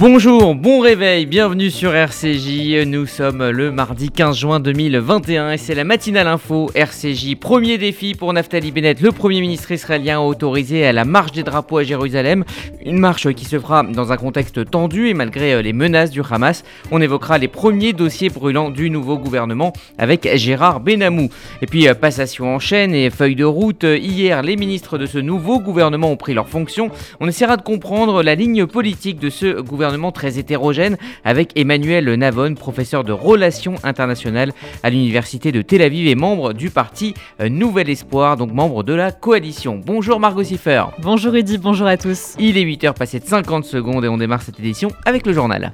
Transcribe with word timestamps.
Bonjour, 0.00 0.54
bon 0.54 0.80
réveil, 0.80 1.26
bienvenue 1.26 1.70
sur 1.70 1.94
RCJ. 1.94 2.86
Nous 2.86 3.04
sommes 3.04 3.50
le 3.50 3.70
mardi 3.70 4.08
15 4.08 4.34
juin 4.34 4.58
2021 4.58 5.50
et 5.52 5.58
c'est 5.58 5.74
la 5.74 5.84
matinale 5.84 6.26
info 6.26 6.70
RCJ. 6.74 7.34
Premier 7.38 7.76
défi 7.76 8.14
pour 8.14 8.32
Naftali 8.32 8.72
Bennett, 8.72 9.02
le 9.02 9.12
Premier 9.12 9.42
ministre 9.42 9.72
israélien 9.72 10.18
autorisé 10.18 10.86
à 10.86 10.94
la 10.94 11.04
marche 11.04 11.32
des 11.32 11.42
drapeaux 11.42 11.76
à 11.76 11.82
Jérusalem. 11.82 12.44
Une 12.82 12.98
marche 12.98 13.30
qui 13.34 13.44
se 13.44 13.60
fera 13.60 13.82
dans 13.82 14.10
un 14.10 14.16
contexte 14.16 14.70
tendu 14.70 15.08
et 15.08 15.12
malgré 15.12 15.52
euh, 15.52 15.60
les 15.60 15.74
menaces 15.74 16.10
du 16.10 16.22
Hamas. 16.22 16.64
On 16.90 17.02
évoquera 17.02 17.36
les 17.36 17.48
premiers 17.48 17.92
dossiers 17.92 18.30
brûlants 18.30 18.70
du 18.70 18.88
nouveau 18.88 19.18
gouvernement 19.18 19.74
avec 19.98 20.26
Gérard 20.36 20.80
Benamou. 20.80 21.28
Et 21.60 21.66
puis 21.66 21.88
euh, 21.88 21.92
passation 21.92 22.54
en 22.54 22.58
chaîne 22.58 22.94
et 22.94 23.10
feuille 23.10 23.36
de 23.36 23.44
route. 23.44 23.84
Hier, 23.84 24.40
les 24.40 24.56
ministres 24.56 24.96
de 24.96 25.04
ce 25.04 25.18
nouveau 25.18 25.60
gouvernement 25.60 26.10
ont 26.10 26.16
pris 26.16 26.32
leurs 26.32 26.48
fonctions. 26.48 26.90
On 27.20 27.28
essaiera 27.28 27.58
de 27.58 27.62
comprendre 27.62 28.22
la 28.22 28.34
ligne 28.34 28.64
politique 28.64 29.18
de 29.18 29.28
ce 29.28 29.60
gouvernement 29.60 29.89
très 30.12 30.38
hétérogène 30.38 30.96
avec 31.24 31.52
Emmanuel 31.56 32.12
Navon, 32.14 32.54
professeur 32.54 33.04
de 33.04 33.12
relations 33.12 33.74
internationales 33.82 34.52
à 34.82 34.90
l'université 34.90 35.52
de 35.52 35.62
Tel 35.62 35.82
Aviv 35.82 36.06
et 36.06 36.14
membre 36.14 36.52
du 36.52 36.70
parti 36.70 37.14
euh, 37.40 37.48
Nouvel 37.48 37.90
Espoir, 37.90 38.36
donc 38.36 38.52
membre 38.52 38.82
de 38.82 38.94
la 38.94 39.12
coalition. 39.12 39.80
Bonjour 39.84 40.20
Margot 40.20 40.44
Siffer. 40.44 40.84
Bonjour 40.98 41.32
Rudy, 41.32 41.58
bonjour 41.58 41.86
à 41.86 41.96
tous. 41.96 42.34
Il 42.38 42.56
est 42.56 42.64
8h 42.64 42.94
passé 42.94 43.20
de 43.20 43.26
50 43.26 43.64
secondes 43.64 44.04
et 44.04 44.08
on 44.08 44.16
démarre 44.16 44.42
cette 44.42 44.58
édition 44.58 44.90
avec 45.04 45.26
le 45.26 45.32
journal. 45.32 45.72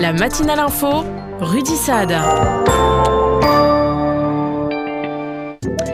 La 0.00 0.12
matinale 0.12 0.58
info, 0.60 1.04
Rudy 1.40 1.76
Saad. 1.76 2.14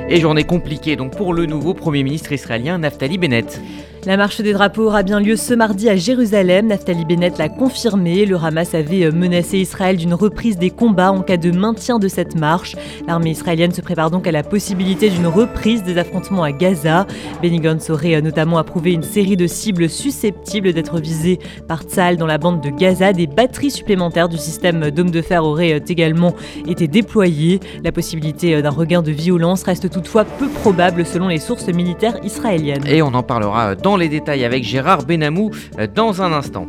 Et 0.09 0.21
journée 0.21 0.45
compliquée 0.45 0.97
donc 0.97 1.17
pour 1.17 1.33
le 1.33 1.47
nouveau 1.47 1.75
Premier 1.75 2.03
ministre 2.03 2.33
israélien 2.33 2.79
Naftali 2.79 3.17
Bennett. 3.17 3.61
La 4.07 4.17
marche 4.17 4.41
des 4.41 4.55
drapeaux 4.55 4.87
aura 4.87 5.03
bien 5.03 5.21
lieu 5.21 5.37
ce 5.37 5.53
mardi 5.53 5.91
à 5.91 5.95
Jérusalem. 5.95 6.69
Naftali 6.69 7.05
Bennett 7.05 7.37
l'a 7.37 7.51
confirmé. 7.51 8.25
Le 8.25 8.37
Hamas 8.37 8.75
avait 8.75 9.05
euh, 9.05 9.13
menacé 9.13 9.59
Israël 9.59 9.99
d'une 9.99 10.15
reprise 10.15 10.57
des 10.57 10.71
combats 10.71 11.13
en 11.13 11.21
cas 11.21 11.37
de 11.37 11.51
maintien 11.51 11.99
de 11.99 12.09
cette 12.09 12.35
marche. 12.35 12.77
L'armée 13.07 13.33
israélienne 13.33 13.73
se 13.73 13.83
prépare 13.83 14.11
donc 14.11 14.27
à 14.27 14.33
la 14.33 14.43
possibilité 14.43 15.11
d'une 15.11 15.27
reprise 15.27 15.83
des 15.83 15.99
affrontements 15.99 16.43
à 16.43 16.51
Gaza. 16.51 17.07
Benny 17.43 17.61
Gantz 17.61 17.91
aurait 17.91 18.15
euh, 18.15 18.21
notamment 18.23 18.57
approuvé 18.57 18.93
une 18.93 19.03
série 19.03 19.37
de 19.37 19.47
cibles 19.47 19.91
susceptibles 19.91 20.73
d'être 20.73 20.99
visées 20.99 21.39
par 21.69 21.83
Tzal 21.83 22.17
dans 22.17 22.27
la 22.27 22.39
bande 22.39 22.63
de 22.63 22.71
Gaza. 22.71 23.13
Des 23.13 23.27
batteries 23.27 23.71
supplémentaires 23.71 24.31
du 24.31 24.39
système 24.39 24.91
d'hommes 24.91 25.11
de 25.11 25.21
fer 25.21 25.45
auraient 25.45 25.75
euh, 25.75 25.85
également 25.87 26.35
été 26.67 26.89
déployées. 26.89 27.61
La 27.85 27.93
possibilité 27.93 28.63
d'un 28.63 28.71
regain 28.71 29.03
de 29.03 29.13
violence 29.13 29.63
reste 29.63 29.91
toutefois 29.91 30.25
peu 30.25 30.49
probable 30.49 31.05
selon 31.05 31.29
les 31.29 31.39
sources 31.39 31.69
militaires 31.69 32.17
israéliennes. 32.25 32.87
Et 32.87 33.03
on 33.03 33.13
en 33.13 33.23
parlera 33.23 33.75
dans 33.75 33.90
les 33.97 34.09
détails 34.09 34.45
avec 34.45 34.65
Gérard 34.65 35.05
Benamou 35.05 35.51
euh, 35.79 35.87
dans 35.93 36.23
un 36.23 36.33
instant. 36.33 36.67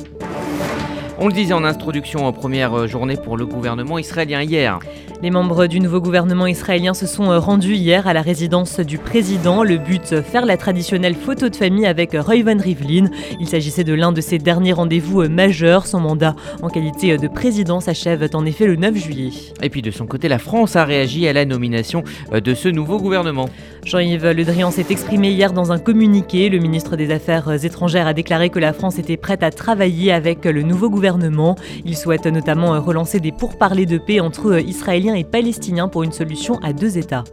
On 1.19 1.27
le 1.27 1.33
disait 1.33 1.53
en 1.53 1.63
introduction 1.63 2.25
en 2.25 2.33
première 2.33 2.73
euh, 2.73 2.87
journée 2.87 3.15
pour 3.15 3.37
le 3.37 3.45
gouvernement 3.45 3.99
israélien 3.99 4.41
hier. 4.41 4.79
Les 5.21 5.29
membres 5.29 5.67
du 5.67 5.79
nouveau 5.79 6.01
gouvernement 6.01 6.47
israélien 6.47 6.95
se 6.95 7.05
sont 7.05 7.29
euh, 7.29 7.37
rendus 7.37 7.75
hier 7.75 8.07
à 8.07 8.13
la 8.13 8.21
résidence 8.21 8.79
du 8.79 8.97
président. 8.97 9.63
Le 9.63 9.77
but, 9.77 10.21
faire 10.21 10.45
la 10.45 10.57
traditionnelle 10.57 11.13
photo 11.13 11.49
de 11.49 11.55
famille 11.55 11.85
avec 11.85 12.13
Reuven 12.13 12.59
Rivlin. 12.59 13.09
Il 13.39 13.47
s'agissait 13.47 13.83
de 13.83 13.93
l'un 13.93 14.11
de 14.11 14.21
ses 14.21 14.39
derniers 14.39 14.73
rendez-vous 14.73 15.27
majeurs. 15.29 15.85
Son 15.85 15.99
mandat 15.99 16.35
en 16.61 16.69
qualité 16.69 17.17
de 17.17 17.27
président 17.27 17.81
s'achève 17.81 18.27
en 18.33 18.45
effet 18.45 18.65
le 18.65 18.77
9 18.77 18.95
juillet. 18.95 19.31
Et 19.61 19.69
puis 19.69 19.81
de 19.81 19.91
son 19.91 20.07
côté, 20.07 20.27
la 20.27 20.39
France 20.39 20.75
a 20.75 20.85
réagi 20.85 21.27
à 21.27 21.33
la 21.33 21.45
nomination 21.45 22.03
de 22.33 22.53
ce 22.55 22.69
nouveau 22.69 22.99
gouvernement. 22.99 23.47
Jean-Yves 23.83 24.31
Le 24.31 24.43
Drian 24.45 24.71
s'est 24.71 24.85
exprimé 24.89 25.31
hier 25.31 25.53
dans 25.53 25.71
un 25.71 25.79
communiqué. 25.79 26.49
Le 26.49 26.59
ministre 26.59 26.95
des 26.95 27.11
Affaires 27.11 27.63
étrangères 27.65 28.07
a 28.07 28.13
déclaré 28.13 28.49
que 28.49 28.59
la 28.59 28.73
France 28.73 28.99
était 28.99 29.17
prête 29.17 29.43
à 29.43 29.51
travailler 29.51 30.11
avec 30.11 30.45
le 30.45 30.61
nouveau 30.61 30.89
gouvernement 30.89 31.55
il 31.85 31.97
souhaite 31.97 32.25
notamment 32.25 32.79
relancer 32.81 33.19
des 33.19 33.31
pourparlers 33.31 33.85
de 33.85 33.97
paix 33.97 34.19
entre 34.19 34.59
Israéliens 34.59 35.15
et 35.15 35.23
Palestiniens 35.23 35.87
pour 35.87 36.03
une 36.03 36.11
solution 36.11 36.57
à 36.59 36.73
deux 36.73 36.97
États. 36.97 37.23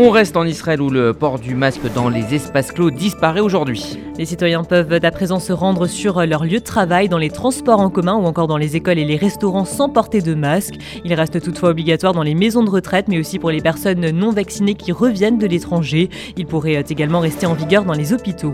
On 0.00 0.10
reste 0.10 0.36
en 0.36 0.44
Israël 0.44 0.80
où 0.80 0.90
le 0.90 1.12
port 1.12 1.40
du 1.40 1.56
masque 1.56 1.92
dans 1.92 2.08
les 2.08 2.32
espaces 2.32 2.70
clos 2.70 2.92
disparaît 2.92 3.40
aujourd'hui. 3.40 3.98
Les 4.16 4.26
citoyens 4.26 4.62
peuvent 4.62 4.96
à 5.02 5.10
présent 5.10 5.40
se 5.40 5.52
rendre 5.52 5.88
sur 5.88 6.24
leur 6.24 6.44
lieu 6.44 6.60
de 6.60 6.64
travail, 6.64 7.08
dans 7.08 7.18
les 7.18 7.30
transports 7.30 7.80
en 7.80 7.90
commun 7.90 8.14
ou 8.14 8.24
encore 8.24 8.46
dans 8.46 8.58
les 8.58 8.76
écoles 8.76 9.00
et 9.00 9.04
les 9.04 9.16
restaurants 9.16 9.64
sans 9.64 9.88
porter 9.88 10.22
de 10.22 10.34
masque. 10.34 10.74
Il 11.04 11.12
reste 11.14 11.42
toutefois 11.42 11.70
obligatoire 11.70 12.12
dans 12.12 12.22
les 12.22 12.36
maisons 12.36 12.62
de 12.62 12.70
retraite, 12.70 13.08
mais 13.08 13.18
aussi 13.18 13.40
pour 13.40 13.50
les 13.50 13.60
personnes 13.60 14.10
non 14.10 14.30
vaccinées 14.30 14.76
qui 14.76 14.92
reviennent 14.92 15.38
de 15.38 15.48
l'étranger. 15.48 16.10
Il 16.36 16.46
pourrait 16.46 16.84
également 16.88 17.18
rester 17.18 17.46
en 17.46 17.54
vigueur 17.54 17.84
dans 17.84 17.92
les 17.92 18.12
hôpitaux. 18.12 18.52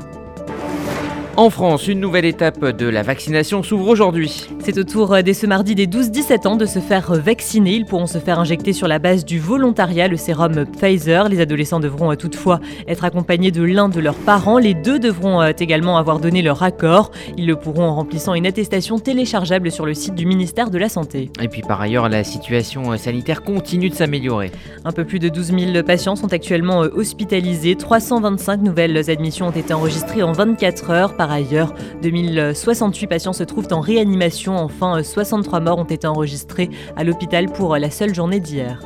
En 1.36 1.50
France, 1.50 1.88
une 1.88 1.98
nouvelle 1.98 2.26
étape 2.26 2.64
de 2.64 2.86
la 2.86 3.02
vaccination 3.02 3.64
s'ouvre 3.64 3.88
aujourd'hui. 3.88 4.46
C'est 4.60 4.78
au 4.78 4.84
tour 4.84 5.16
dès 5.24 5.34
ce 5.34 5.48
mardi 5.48 5.74
des 5.74 5.88
12-17 5.88 6.46
ans 6.46 6.54
de 6.54 6.64
se 6.64 6.78
faire 6.78 7.12
vacciner. 7.12 7.74
Ils 7.74 7.86
pourront 7.86 8.06
se 8.06 8.18
faire 8.18 8.38
injecter 8.38 8.72
sur 8.72 8.86
la 8.86 9.00
base 9.00 9.24
du 9.24 9.40
volontariat 9.40 10.06
le 10.06 10.16
sérum 10.16 10.64
Pfizer. 10.64 11.28
Les 11.28 11.40
adolescents 11.40 11.80
devront 11.80 12.12
euh, 12.12 12.14
toutefois 12.14 12.60
être 12.86 13.04
accompagnés 13.04 13.50
de 13.50 13.64
l'un 13.64 13.88
de 13.88 13.98
leurs 13.98 14.14
parents. 14.14 14.58
Les 14.58 14.74
deux 14.74 15.00
devront 15.00 15.42
euh, 15.42 15.50
également 15.58 15.98
avoir 15.98 16.20
donné 16.20 16.40
leur 16.40 16.62
accord. 16.62 17.10
Ils 17.36 17.48
le 17.48 17.56
pourront 17.56 17.82
en 17.82 17.96
remplissant 17.96 18.34
une 18.34 18.46
attestation 18.46 19.00
téléchargeable 19.00 19.72
sur 19.72 19.86
le 19.86 19.94
site 19.94 20.14
du 20.14 20.26
ministère 20.26 20.70
de 20.70 20.78
la 20.78 20.88
Santé. 20.88 21.32
Et 21.42 21.48
puis 21.48 21.62
par 21.62 21.80
ailleurs, 21.80 22.08
la 22.08 22.22
situation 22.22 22.92
euh, 22.92 22.96
sanitaire 22.96 23.42
continue 23.42 23.90
de 23.90 23.96
s'améliorer. 23.96 24.52
Un 24.84 24.92
peu 24.92 25.04
plus 25.04 25.18
de 25.18 25.28
12 25.28 25.46
000 25.72 25.82
patients 25.82 26.14
sont 26.14 26.32
actuellement 26.32 26.78
hospitalisés. 26.78 27.74
325 27.74 28.62
nouvelles 28.62 29.10
admissions 29.10 29.48
ont 29.48 29.50
été 29.50 29.74
enregistrées 29.74 30.22
en 30.22 30.30
24 30.30 30.90
heures. 30.90 31.16
Par 31.23 31.23
ailleurs, 31.30 31.74
2068 32.02 33.06
patients 33.06 33.32
se 33.32 33.44
trouvent 33.44 33.72
en 33.72 33.80
réanimation. 33.80 34.56
Enfin, 34.56 35.02
63 35.02 35.60
morts 35.60 35.78
ont 35.78 35.84
été 35.84 36.06
enregistrés 36.06 36.70
à 36.96 37.04
l'hôpital 37.04 37.46
pour 37.46 37.76
la 37.76 37.90
seule 37.90 38.14
journée 38.14 38.40
d'hier. 38.40 38.80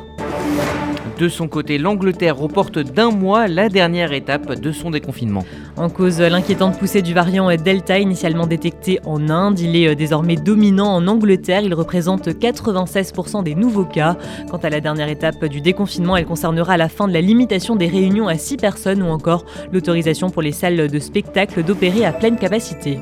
De 1.19 1.27
son 1.27 1.49
côté, 1.49 1.77
l'Angleterre 1.77 2.37
reporte 2.37 2.79
d'un 2.79 3.11
mois 3.11 3.49
la 3.49 3.67
dernière 3.67 4.13
étape 4.13 4.57
de 4.57 4.71
son 4.71 4.89
déconfinement. 4.89 5.43
En 5.75 5.89
cause, 5.89 6.21
l'inquiétante 6.21 6.79
poussée 6.79 7.01
du 7.01 7.13
variant 7.13 7.53
Delta 7.57 7.99
initialement 7.99 8.47
détecté 8.47 9.01
en 9.03 9.27
Inde. 9.27 9.59
Il 9.59 9.75
est 9.75 9.95
désormais 9.95 10.37
dominant 10.37 10.87
en 10.87 11.07
Angleterre. 11.07 11.59
Il 11.61 11.73
représente 11.73 12.29
96% 12.29 13.43
des 13.43 13.53
nouveaux 13.53 13.83
cas. 13.83 14.15
Quant 14.49 14.59
à 14.59 14.69
la 14.69 14.79
dernière 14.79 15.09
étape 15.09 15.43
du 15.43 15.59
déconfinement, 15.59 16.15
elle 16.15 16.25
concernera 16.25 16.77
la 16.77 16.87
fin 16.87 17.09
de 17.09 17.13
la 17.13 17.21
limitation 17.21 17.75
des 17.75 17.87
réunions 17.87 18.29
à 18.29 18.37
6 18.37 18.55
personnes 18.55 19.03
ou 19.03 19.07
encore 19.07 19.43
l'autorisation 19.73 20.29
pour 20.29 20.41
les 20.41 20.53
salles 20.53 20.87
de 20.89 20.99
spectacle 20.99 21.63
d'opérer 21.63 22.05
à 22.05 22.13
pleine 22.13 22.37
capacité. 22.37 22.97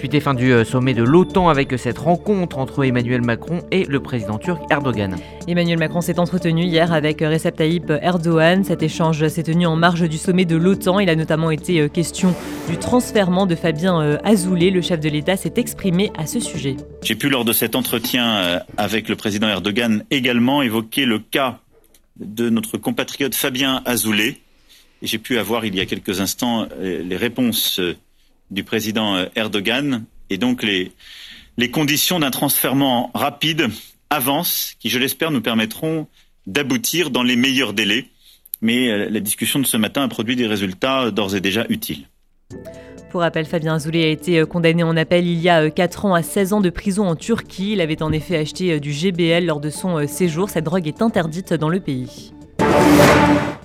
Suite 0.00 0.14
et 0.14 0.20
fin 0.20 0.32
du 0.32 0.50
euh, 0.50 0.64
sommet 0.64 0.94
de 0.94 1.02
l'OTAN 1.02 1.50
avec 1.50 1.78
cette 1.78 1.98
rencontre 1.98 2.56
entre 2.56 2.86
Emmanuel 2.86 3.20
Macron 3.20 3.60
et 3.70 3.84
le 3.84 4.00
président 4.00 4.38
turc 4.38 4.62
Erdogan. 4.70 5.18
Emmanuel 5.46 5.78
Macron 5.78 6.00
s'est 6.00 6.18
entretenu 6.18 6.62
hier 6.62 6.90
avec 6.90 7.20
Recep 7.20 7.54
Tayyip 7.54 7.92
Erdogan. 8.00 8.64
Cet 8.64 8.82
échange 8.82 9.28
s'est 9.28 9.42
tenu 9.42 9.66
en 9.66 9.76
marge 9.76 10.08
du 10.08 10.16
sommet 10.16 10.46
de 10.46 10.56
l'OTAN. 10.56 11.00
Il 11.00 11.10
a 11.10 11.16
notamment 11.16 11.50
été 11.50 11.82
euh, 11.82 11.88
question 11.88 12.34
du 12.70 12.78
transfèrement 12.78 13.44
de 13.44 13.54
Fabien 13.54 14.00
euh, 14.00 14.16
Azoulay. 14.24 14.70
Le 14.70 14.80
chef 14.80 15.00
de 15.00 15.10
l'État 15.10 15.36
s'est 15.36 15.52
exprimé 15.56 16.10
à 16.16 16.24
ce 16.24 16.40
sujet. 16.40 16.78
J'ai 17.02 17.14
pu 17.14 17.28
lors 17.28 17.44
de 17.44 17.52
cet 17.52 17.76
entretien 17.76 18.62
avec 18.78 19.06
le 19.06 19.16
président 19.16 19.48
Erdogan 19.48 20.06
également 20.10 20.62
évoquer 20.62 21.04
le 21.04 21.18
cas 21.18 21.58
de 22.18 22.48
notre 22.48 22.78
compatriote 22.78 23.34
Fabien 23.34 23.82
Azoulay. 23.84 24.38
J'ai 25.02 25.18
pu 25.18 25.36
avoir 25.36 25.66
il 25.66 25.74
y 25.74 25.80
a 25.80 25.84
quelques 25.84 26.22
instants 26.22 26.66
les 26.80 27.16
réponses 27.18 27.82
du 28.50 28.64
président 28.64 29.16
euh, 29.16 29.26
Erdogan 29.36 30.04
et 30.28 30.38
donc 30.38 30.62
les, 30.62 30.92
les 31.56 31.70
conditions 31.70 32.20
d'un 32.20 32.30
transfèrement 32.30 33.10
rapide 33.14 33.68
avancent, 34.10 34.74
qui, 34.78 34.88
je 34.88 34.98
l'espère, 34.98 35.30
nous 35.30 35.40
permettront 35.40 36.06
d'aboutir 36.46 37.10
dans 37.10 37.22
les 37.22 37.36
meilleurs 37.36 37.72
délais. 37.72 38.06
Mais 38.60 38.90
euh, 38.90 39.08
la 39.08 39.20
discussion 39.20 39.58
de 39.58 39.66
ce 39.66 39.76
matin 39.76 40.02
a 40.02 40.08
produit 40.08 40.36
des 40.36 40.46
résultats 40.46 41.10
d'ores 41.10 41.34
et 41.34 41.40
déjà 41.40 41.64
utiles. 41.68 42.06
Pour 43.10 43.22
rappel, 43.22 43.44
Fabien 43.44 43.74
Azoulay 43.74 44.04
a 44.04 44.08
été 44.08 44.38
euh, 44.38 44.46
condamné 44.46 44.82
en 44.82 44.96
appel 44.96 45.26
il 45.26 45.40
y 45.40 45.48
a 45.48 45.70
4 45.70 46.04
ans 46.06 46.14
à 46.14 46.22
16 46.22 46.52
ans 46.52 46.60
de 46.60 46.70
prison 46.70 47.08
en 47.08 47.16
Turquie. 47.16 47.72
Il 47.72 47.80
avait 47.80 48.02
en 48.02 48.12
effet 48.12 48.36
acheté 48.36 48.78
du 48.80 48.92
GBL 48.92 49.46
lors 49.46 49.60
de 49.60 49.70
son 49.70 50.06
séjour. 50.06 50.50
Cette 50.50 50.64
drogue 50.64 50.86
est 50.86 51.02
interdite 51.02 51.54
dans 51.54 51.68
le 51.68 51.80
pays. 51.80 52.32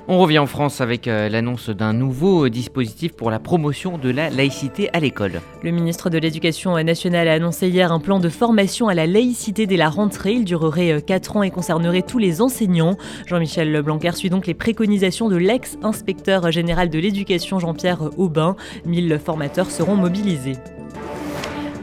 On 0.07 0.19
revient 0.19 0.37
en 0.37 0.45
France 0.45 0.81
avec 0.81 1.07
euh, 1.07 1.29
l'annonce 1.29 1.71
d'un 1.71 1.91
nouveau 1.91 2.47
dispositif 2.47 3.13
pour 3.13 3.31
la 3.31 3.39
promotion 3.39 3.97
de 3.97 4.11
la 4.11 4.29
laïcité 4.29 4.87
à 4.93 4.99
l'école. 4.99 5.41
Le 5.63 5.71
ministre 5.71 6.11
de 6.11 6.19
l'Éducation 6.19 6.81
nationale 6.83 7.27
a 7.27 7.33
annoncé 7.33 7.69
hier 7.69 7.91
un 7.91 7.99
plan 7.99 8.19
de 8.19 8.29
formation 8.29 8.87
à 8.87 8.93
la 8.93 9.07
laïcité 9.07 9.65
dès 9.65 9.77
la 9.77 9.89
rentrée. 9.89 10.33
Il 10.33 10.45
durerait 10.45 11.01
4 11.01 11.35
euh, 11.35 11.39
ans 11.39 11.43
et 11.43 11.49
concernerait 11.49 12.03
tous 12.03 12.19
les 12.19 12.39
enseignants. 12.39 12.97
Jean-Michel 13.25 13.81
Blanquer 13.81 14.11
suit 14.11 14.29
donc 14.29 14.45
les 14.45 14.53
préconisations 14.53 15.27
de 15.27 15.37
l'ex-inspecteur 15.37 16.51
général 16.51 16.91
de 16.91 16.99
l'éducation 16.99 17.57
Jean-Pierre 17.57 18.11
Aubin. 18.17 18.55
1000 18.85 19.19
formateurs 19.23 19.71
seront 19.71 19.95
mobilisés. 19.95 20.57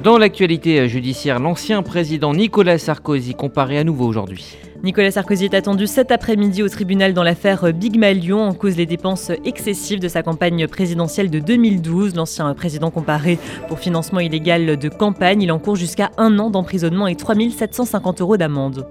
Dans 0.05 0.17
l'actualité 0.17 0.89
judiciaire, 0.89 1.41
l'ancien 1.41 1.83
président 1.83 2.35
Nicolas 2.35 2.79
Sarkozy 2.79 3.35
comparé 3.35 3.79
à 3.79 3.85
nouveau 3.85 4.07
aujourd'hui. 4.07 4.57
Nicolas 4.83 5.13
Sarkozy 5.13 5.45
est 5.45 5.55
attendu 5.55 5.87
cet 5.87 6.11
après-midi 6.11 6.61
au 6.61 6.69
tribunal 6.69 7.15
dans 7.15 7.23
l'affaire 7.23 7.73
Big 7.73 7.97
Malion 7.97 8.43
en 8.43 8.53
cause 8.53 8.75
des 8.75 8.85
dépenses 8.85 9.31
excessives 9.45 10.01
de 10.01 10.09
sa 10.09 10.25
campagne 10.25 10.67
présidentielle 10.67 11.31
de 11.31 11.39
2012. 11.39 12.17
L'ancien 12.17 12.53
président 12.55 12.91
comparé 12.91 13.39
pour 13.69 13.79
financement 13.79 14.19
illégal 14.19 14.77
de 14.77 14.89
campagne, 14.89 15.41
il 15.41 15.53
encourt 15.53 15.77
jusqu'à 15.77 16.11
un 16.19 16.37
an 16.41 16.51
d'emprisonnement 16.51 17.07
et 17.07 17.15
3750 17.15 18.23
euros 18.23 18.37
d'amende. 18.37 18.89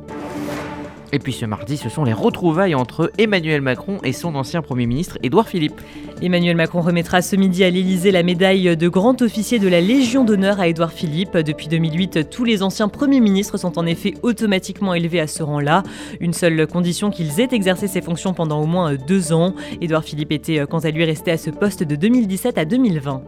Et 1.14 1.20
puis 1.20 1.34
ce 1.34 1.46
mardi, 1.46 1.76
ce 1.76 1.90
sont 1.90 2.06
les 2.06 2.14
retrouvailles 2.14 2.74
entre 2.74 3.12
Emmanuel 3.18 3.62
Macron 3.62 3.98
et 4.04 4.14
son 4.14 4.36
ancien 4.36 4.62
Premier 4.62 4.86
ministre 4.86 5.18
Édouard 5.24 5.48
Philippe. 5.48 5.82
Emmanuel 6.22 6.56
Macron 6.56 6.82
remettra 6.82 7.22
ce 7.22 7.36
midi 7.36 7.64
à 7.64 7.70
l'Élysée 7.70 8.12
la 8.12 8.24
médaille 8.24 8.78
de 8.78 8.88
grand 8.88 9.22
officier 9.22 9.60
de 9.60 9.68
la 9.68 9.82
Légion 9.82 10.24
d'honneur 10.24 10.60
à 10.60 10.68
Édouard 10.68 10.94
Philippe. 10.94 11.38
Depuis 11.38 11.68
2008, 11.68 12.30
tous 12.30 12.46
les 12.46 12.64
anciens 12.64 12.88
premiers 12.88 13.20
ministres 13.20 13.58
sont 13.58 13.78
en 13.78 13.86
effet 13.86 14.14
automatiquement 14.22 14.94
élevés 14.94 15.20
à 15.20 15.28
ce 15.28 15.44
rang-là. 15.44 15.84
Une 16.22 16.34
seule 16.34 16.66
condition 16.68 17.10
qu'ils 17.10 17.42
aient 17.42 17.50
exercé 17.52 17.88
ces 17.88 18.02
fonctions 18.02 18.34
pendant 18.34 18.62
au 18.62 18.66
moins 18.66 18.96
deux 18.96 19.34
ans. 19.34 19.54
Édouard 19.82 20.04
Philippe 20.04 20.32
était 20.32 20.66
quant 20.70 20.80
à 20.80 20.92
lui 20.92 21.04
resté 21.04 21.32
à 21.32 21.38
ce 21.38 21.50
poste 21.50 21.84
de 21.84 21.96
2017 21.96 22.58
à 22.58 22.66
2020. 22.66 23.22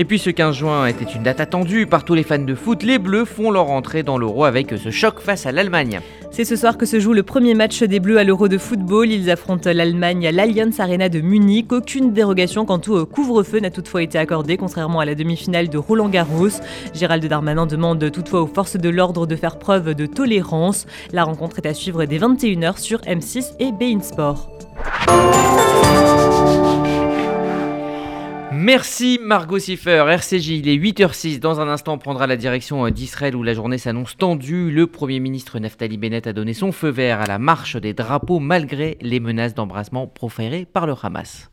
Et 0.00 0.04
puis 0.04 0.20
ce 0.20 0.30
15 0.30 0.54
juin 0.54 0.86
était 0.86 1.10
une 1.12 1.24
date 1.24 1.40
attendue 1.40 1.88
par 1.88 2.04
tous 2.04 2.14
les 2.14 2.22
fans 2.22 2.38
de 2.38 2.54
foot. 2.54 2.84
Les 2.84 3.00
Bleus 3.00 3.24
font 3.24 3.50
leur 3.50 3.68
entrée 3.68 4.04
dans 4.04 4.16
l'Euro 4.16 4.44
avec 4.44 4.70
ce 4.70 4.92
choc 4.92 5.18
face 5.18 5.44
à 5.44 5.50
l'Allemagne. 5.50 5.98
C'est 6.30 6.44
ce 6.44 6.54
soir 6.54 6.78
que 6.78 6.86
se 6.86 7.00
joue 7.00 7.12
le 7.12 7.24
premier 7.24 7.54
match 7.54 7.82
des 7.82 7.98
Bleus 7.98 8.18
à 8.18 8.22
l'Euro 8.22 8.46
de 8.46 8.58
football. 8.58 9.10
Ils 9.10 9.28
affrontent 9.28 9.72
l'Allemagne 9.72 10.24
à 10.28 10.30
l'Allianz 10.30 10.78
Arena 10.78 11.08
de 11.08 11.20
Munich. 11.20 11.72
Aucune 11.72 12.12
dérogation 12.12 12.64
quant 12.64 12.80
au 12.86 13.06
couvre-feu 13.06 13.58
n'a 13.58 13.72
toutefois 13.72 14.04
été 14.04 14.18
accordée, 14.18 14.56
contrairement 14.56 15.00
à 15.00 15.04
la 15.04 15.16
demi-finale 15.16 15.68
de 15.68 15.78
Roland 15.78 16.08
Garros. 16.08 16.60
Gérald 16.94 17.26
Darmanin 17.26 17.66
demande 17.66 18.12
toutefois 18.12 18.42
aux 18.42 18.46
forces 18.46 18.76
de 18.76 18.88
l'ordre 18.88 19.26
de 19.26 19.34
faire 19.34 19.58
preuve 19.58 19.94
de 19.96 20.06
tolérance. 20.06 20.86
La 21.12 21.24
rencontre 21.24 21.58
est 21.58 21.66
à 21.66 21.74
suivre 21.74 22.04
dès 22.04 22.18
21h 22.18 22.78
sur 22.78 23.00
M6 23.00 23.54
et 23.58 23.72
Bein 23.72 24.00
Sport. 24.00 24.48
Merci 28.60 29.20
Margot 29.22 29.60
Siffer, 29.60 30.04
RCJ, 30.08 30.48
il 30.48 30.68
est 30.68 30.76
8h06. 30.76 31.38
Dans 31.38 31.60
un 31.60 31.68
instant, 31.68 31.92
on 31.92 31.98
prendra 31.98 32.26
la 32.26 32.36
direction 32.36 32.86
euh, 32.86 32.90
d'Israël 32.90 33.36
où 33.36 33.44
la 33.44 33.54
journée 33.54 33.78
s'annonce 33.78 34.16
tendue. 34.16 34.72
Le 34.72 34.88
Premier 34.88 35.20
ministre 35.20 35.60
Naftali 35.60 35.96
Bennett 35.96 36.26
a 36.26 36.32
donné 36.32 36.54
son 36.54 36.72
feu 36.72 36.88
vert 36.88 37.20
à 37.20 37.26
la 37.26 37.38
marche 37.38 37.76
des 37.76 37.94
drapeaux 37.94 38.40
malgré 38.40 38.98
les 39.00 39.20
menaces 39.20 39.54
d'embrassement 39.54 40.08
proférées 40.08 40.64
par 40.64 40.88
le 40.88 40.94
Hamas. 41.00 41.52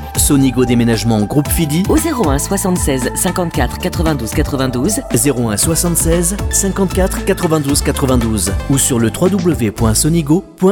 Sonigo 0.31 0.63
Déménagement 0.63 1.19
Groupe 1.23 1.49
Fidi. 1.49 1.83
Au 1.89 1.97
01 1.97 2.39
76 2.39 3.11
54 3.15 3.79
92 3.79 4.31
92 4.31 5.01
01 5.13 5.57
76 5.57 6.37
54 6.49 7.25
92 7.25 7.81
92 7.81 8.53
ou 8.69 8.77
sur 8.77 8.97
le 8.97 9.09
www.sonigo.com 9.09 10.71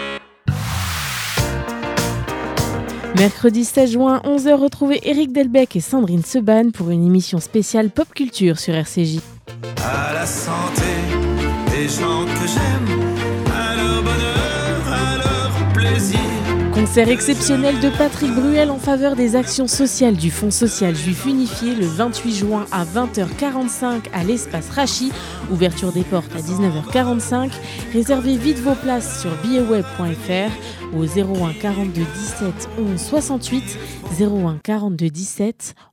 Mercredi 3.21 3.65
16 3.65 3.91
juin, 3.91 4.19
11h, 4.25 4.55
retrouvez 4.55 4.99
Eric 5.03 5.31
Delbecq 5.31 5.75
et 5.75 5.79
Sandrine 5.79 6.23
Seban 6.23 6.71
pour 6.71 6.89
une 6.89 7.05
émission 7.05 7.39
spéciale 7.39 7.91
pop 7.91 8.11
culture 8.15 8.57
sur 8.57 8.73
RCJ. 8.73 9.19
À 9.77 10.15
la 10.15 10.25
santé 10.25 10.81
des 11.69 11.87
gens 11.87 12.25
que 12.25 12.47
j'aime, 12.47 12.99
à 13.45 13.75
leur 13.75 14.01
bonheur, 14.01 14.87
à 14.91 15.17
leur 15.17 15.73
plaisir. 15.73 16.20
Concert 16.91 17.07
exceptionnel 17.07 17.79
de 17.79 17.89
Patrick 17.89 18.35
Bruel 18.35 18.69
en 18.69 18.77
faveur 18.77 19.15
des 19.15 19.37
actions 19.37 19.67
sociales 19.67 20.17
du 20.17 20.29
Fonds 20.29 20.51
social 20.51 20.93
juif 20.93 21.25
unifié 21.25 21.73
le 21.73 21.85
28 21.85 22.35
juin 22.35 22.65
à 22.73 22.83
20h45 22.83 24.09
à 24.11 24.25
l'espace 24.25 24.69
Rachi. 24.69 25.13
Ouverture 25.49 25.93
des 25.93 26.03
portes 26.03 26.35
à 26.35 26.39
19h45. 26.39 27.51
Réservez 27.93 28.35
vite 28.35 28.59
vos 28.59 28.75
places 28.75 29.21
sur 29.21 29.31
billetweb.fr 29.41 30.51
au 30.93 31.05
01 31.05 31.53
42 31.61 32.01
17 32.01 32.69
11 32.77 32.99
68 32.99 33.77
01 34.19 34.57
42 34.61 35.09
17 35.09 35.75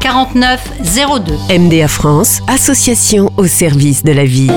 49 0.00 0.60
02. 1.24 1.58
MDA 1.58 1.88
France, 1.88 2.40
association 2.48 3.32
au 3.36 3.46
service 3.46 4.02
de 4.04 4.12
la 4.12 4.24
vie. 4.24 4.50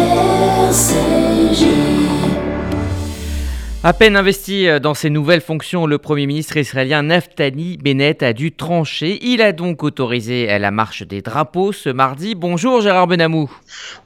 À 3.87 3.93
peine 3.93 4.15
investi 4.15 4.67
euh, 4.67 4.79
dans 4.79 4.95
ses 4.95 5.11
nouvelles 5.11 5.41
fonctions, 5.41 5.85
le 5.85 5.99
Premier 5.99 6.25
ministre 6.25 6.57
israélien 6.57 7.03
Naftali 7.03 7.77
Bennett 7.77 8.23
a 8.23 8.33
dû 8.33 8.51
trancher. 8.51 9.19
Il 9.21 9.43
a 9.43 9.51
donc 9.51 9.83
autorisé 9.83 10.47
la 10.57 10.71
marche 10.71 11.03
des 11.03 11.21
drapeaux 11.21 11.71
ce 11.71 11.89
mardi. 11.89 12.33
Bonjour 12.33 12.81
Gérard 12.81 13.05
Benamou. 13.05 13.47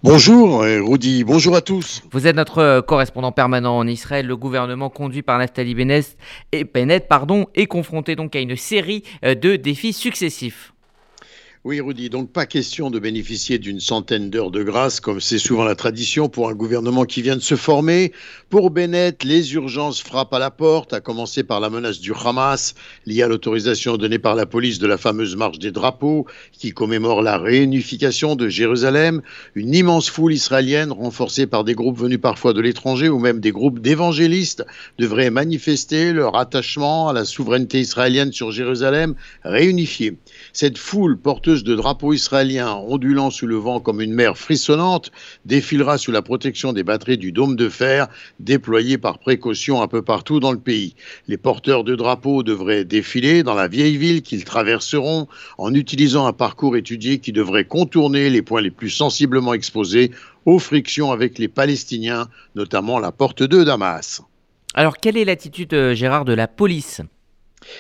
Bonjour 0.04 0.64
Rudy, 0.64 1.24
bonjour 1.24 1.56
à 1.56 1.62
tous. 1.62 2.04
Vous 2.12 2.28
êtes 2.28 2.36
notre 2.36 2.58
euh, 2.58 2.82
correspondant 2.82 3.32
permanent 3.32 3.78
en 3.78 3.88
Israël. 3.88 4.28
Le 4.28 4.36
gouvernement 4.36 4.90
conduit 4.90 5.22
par 5.22 5.38
Naftali 5.38 5.74
Bennett, 5.76 6.18
et 6.52 6.66
Bennett 6.66 7.08
pardon, 7.08 7.46
est 7.56 7.68
confronté 7.68 8.18
donc 8.18 8.36
à 8.36 8.42
une 8.42 8.58
série 8.58 9.04
euh, 9.24 9.34
de 9.34 9.56
défis 9.56 9.94
successifs. 9.94 10.74
Oui, 11.66 11.82
Rudy, 11.82 12.10
donc 12.10 12.32
pas 12.32 12.46
question 12.46 12.90
de 12.90 13.00
bénéficier 13.00 13.60
d'une 13.60 13.82
centaine 13.82 14.30
d'heures 14.30 14.50
de 14.50 14.64
grâce, 14.64 15.02
comme 15.02 15.20
c'est 15.20 15.38
souvent 15.38 15.66
la 15.66 15.76
tradition 15.76 16.30
pour 16.30 16.48
un 16.48 16.54
gouvernement 16.54 17.04
qui 17.04 17.22
vient 17.22 17.36
de 17.36 17.42
se 17.42 17.58
former. 17.58 18.14
Pour 18.50 18.72
Bennett, 18.72 19.26
les 19.26 19.56
urgences 19.56 20.02
frappent 20.02 20.34
à 20.34 20.40
la 20.40 20.52
porte, 20.52 20.94
à 20.94 21.02
commencer 21.02 21.44
par 21.44 21.60
la 21.60 21.70
menace 21.70 22.00
du 22.00 22.14
Hamas, 22.14 22.76
liée 23.06 23.24
à 23.24 23.28
l'autorisation 23.28 23.98
donnée 23.98 24.20
par 24.20 24.36
la 24.36 24.46
police 24.46 24.80
de 24.80 24.88
la 24.88 24.98
fameuse 24.98 25.36
marche 25.36 25.60
des 25.60 25.72
drapeaux, 25.72 26.26
qui 26.54 26.72
commémore 26.72 27.22
la 27.22 27.38
réunification 27.38 28.38
de 28.38 28.48
Jérusalem. 28.48 29.22
Une 29.54 29.76
immense 29.76 30.10
foule 30.10 30.32
israélienne, 30.32 30.94
renforcée 30.94 31.46
par 31.46 31.66
des 31.66 31.76
groupes 31.76 32.00
venus 32.00 32.22
parfois 32.22 32.54
de 32.54 32.62
l'étranger 32.62 33.10
ou 33.10 33.20
même 33.20 33.42
des 33.42 33.52
groupes 33.52 33.80
d'évangélistes, 33.80 34.66
devrait 34.98 35.30
manifester 35.30 36.14
leur 36.14 36.38
attachement 36.38 37.10
à 37.10 37.14
la 37.14 37.26
souveraineté 37.26 37.82
israélienne 37.82 38.32
sur 38.32 38.52
Jérusalem 38.52 39.14
réunifiée. 39.44 40.18
Cette 40.54 40.78
foule 40.78 41.18
porte 41.18 41.40
porteuse 41.40 41.64
de 41.64 41.74
drapeaux 41.74 42.12
israéliens 42.12 42.76
ondulant 42.76 43.30
sous 43.30 43.48
le 43.48 43.56
vent 43.56 43.80
comme 43.80 44.02
une 44.02 44.14
mer 44.14 44.38
frissonnante 44.38 45.10
défilera 45.46 45.98
sous 45.98 46.12
la 46.12 46.22
protection 46.22 46.74
des 46.74 46.84
batteries 46.84 47.18
du 47.18 47.32
dôme 47.32 47.56
de 47.56 47.70
fer 47.70 48.10
déployées 48.42 48.98
par 48.98 49.20
précaution 49.20 49.82
un 49.82 49.88
peu 49.88 50.02
partout 50.02 50.42
dans 50.42 50.52
le 50.52 50.60
pays. 50.60 50.96
Les 51.30 51.38
porteurs 51.38 51.86
de 51.86 51.96
drapeaux 51.96 52.44
devraient 52.44 52.84
défiler 52.84 53.42
dans 53.42 53.54
la 53.54 53.70
vieille 53.70 53.96
ville 53.96 54.22
qu'ils 54.22 54.44
traverseront 54.44 55.30
en 55.58 55.74
utilisant 55.74 56.26
un 56.26 56.34
parcours 56.34 56.76
étudié 56.76 57.20
qui 57.20 57.32
devrait 57.32 57.64
contourner 57.64 58.30
les 58.30 58.42
points 58.42 58.60
les 58.60 58.70
plus 58.70 58.90
sensiblement 58.90 59.54
exposés 59.54 60.12
aux 60.46 60.60
frictions 60.60 61.14
avec 61.14 61.40
les 61.40 61.48
Palestiniens, 61.48 62.28
notamment 62.56 63.00
la 63.00 63.14
porte 63.14 63.44
de 63.44 63.64
Damas. 63.64 64.22
Alors, 64.74 64.98
quelle 64.98 65.16
est 65.16 65.26
l'attitude, 65.26 65.74
euh, 65.74 65.96
Gérard, 65.96 66.26
de 66.26 66.34
la 66.34 66.50
police? 66.50 67.02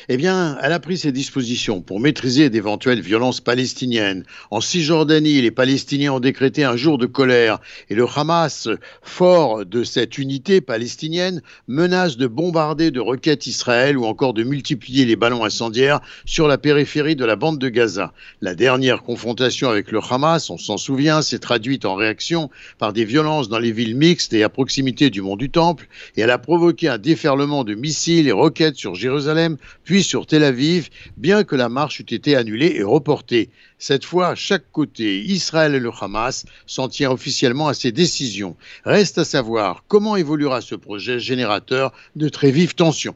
Eh 0.07 0.17
bien, 0.17 0.57
elle 0.61 0.73
a 0.73 0.79
pris 0.79 0.97
ses 0.97 1.11
dispositions 1.11 1.81
pour 1.81 1.99
maîtriser 1.99 2.49
d'éventuelles 2.49 3.01
violences 3.01 3.41
palestiniennes. 3.41 4.25
En 4.51 4.61
Cisjordanie, 4.61 5.41
les 5.41 5.51
Palestiniens 5.51 6.13
ont 6.13 6.19
décrété 6.19 6.63
un 6.63 6.75
jour 6.75 6.97
de 6.97 7.05
colère 7.05 7.59
et 7.89 7.95
le 7.95 8.05
Hamas, 8.13 8.67
fort 9.01 9.65
de 9.65 9.83
cette 9.83 10.17
unité 10.17 10.61
palestinienne, 10.61 11.41
menace 11.67 12.17
de 12.17 12.27
bombarder 12.27 12.91
de 12.91 12.99
roquettes 12.99 13.47
Israël 13.47 13.97
ou 13.97 14.05
encore 14.05 14.33
de 14.33 14.43
multiplier 14.43 15.05
les 15.05 15.15
ballons 15.15 15.43
incendiaires 15.43 16.01
sur 16.25 16.47
la 16.47 16.57
périphérie 16.57 17.15
de 17.15 17.25
la 17.25 17.35
bande 17.35 17.59
de 17.59 17.69
Gaza. 17.69 18.13
La 18.41 18.55
dernière 18.55 19.03
confrontation 19.03 19.69
avec 19.69 19.91
le 19.91 19.99
Hamas, 20.09 20.49
on 20.49 20.57
s'en 20.57 20.77
souvient, 20.77 21.21
s'est 21.21 21.39
traduite 21.39 21.85
en 21.85 21.95
réaction 21.95 22.49
par 22.77 22.93
des 22.93 23.05
violences 23.05 23.49
dans 23.49 23.59
les 23.59 23.71
villes 23.71 23.95
mixtes 23.95 24.33
et 24.33 24.43
à 24.43 24.49
proximité 24.49 25.09
du 25.09 25.21
mont 25.21 25.35
du 25.35 25.49
Temple 25.49 25.87
et 26.15 26.21
elle 26.21 26.31
a 26.31 26.37
provoqué 26.37 26.87
un 26.87 26.97
déferlement 26.97 27.63
de 27.63 27.75
missiles 27.75 28.27
et 28.27 28.31
roquettes 28.31 28.75
sur 28.75 28.95
Jérusalem 28.95 29.57
puis 29.83 30.03
sur 30.03 30.25
Tel 30.25 30.43
Aviv, 30.43 30.89
bien 31.17 31.43
que 31.43 31.55
la 31.55 31.69
marche 31.69 31.99
eût 31.99 32.13
été 32.13 32.35
annulée 32.35 32.73
et 32.75 32.83
reportée. 32.83 33.49
Cette 33.77 34.05
fois, 34.05 34.35
chaque 34.35 34.71
côté, 34.71 35.21
Israël 35.21 35.75
et 35.75 35.79
le 35.79 35.91
Hamas, 35.99 36.45
s'en 36.65 36.89
tient 36.89 37.11
officiellement 37.11 37.67
à 37.67 37.73
ces 37.73 37.91
décisions. 37.91 38.55
Reste 38.83 39.17
à 39.17 39.25
savoir 39.25 39.83
comment 39.87 40.15
évoluera 40.15 40.61
ce 40.61 40.75
projet 40.75 41.19
générateur 41.19 41.93
de 42.15 42.29
très 42.29 42.51
vives 42.51 42.75
tensions. 42.75 43.15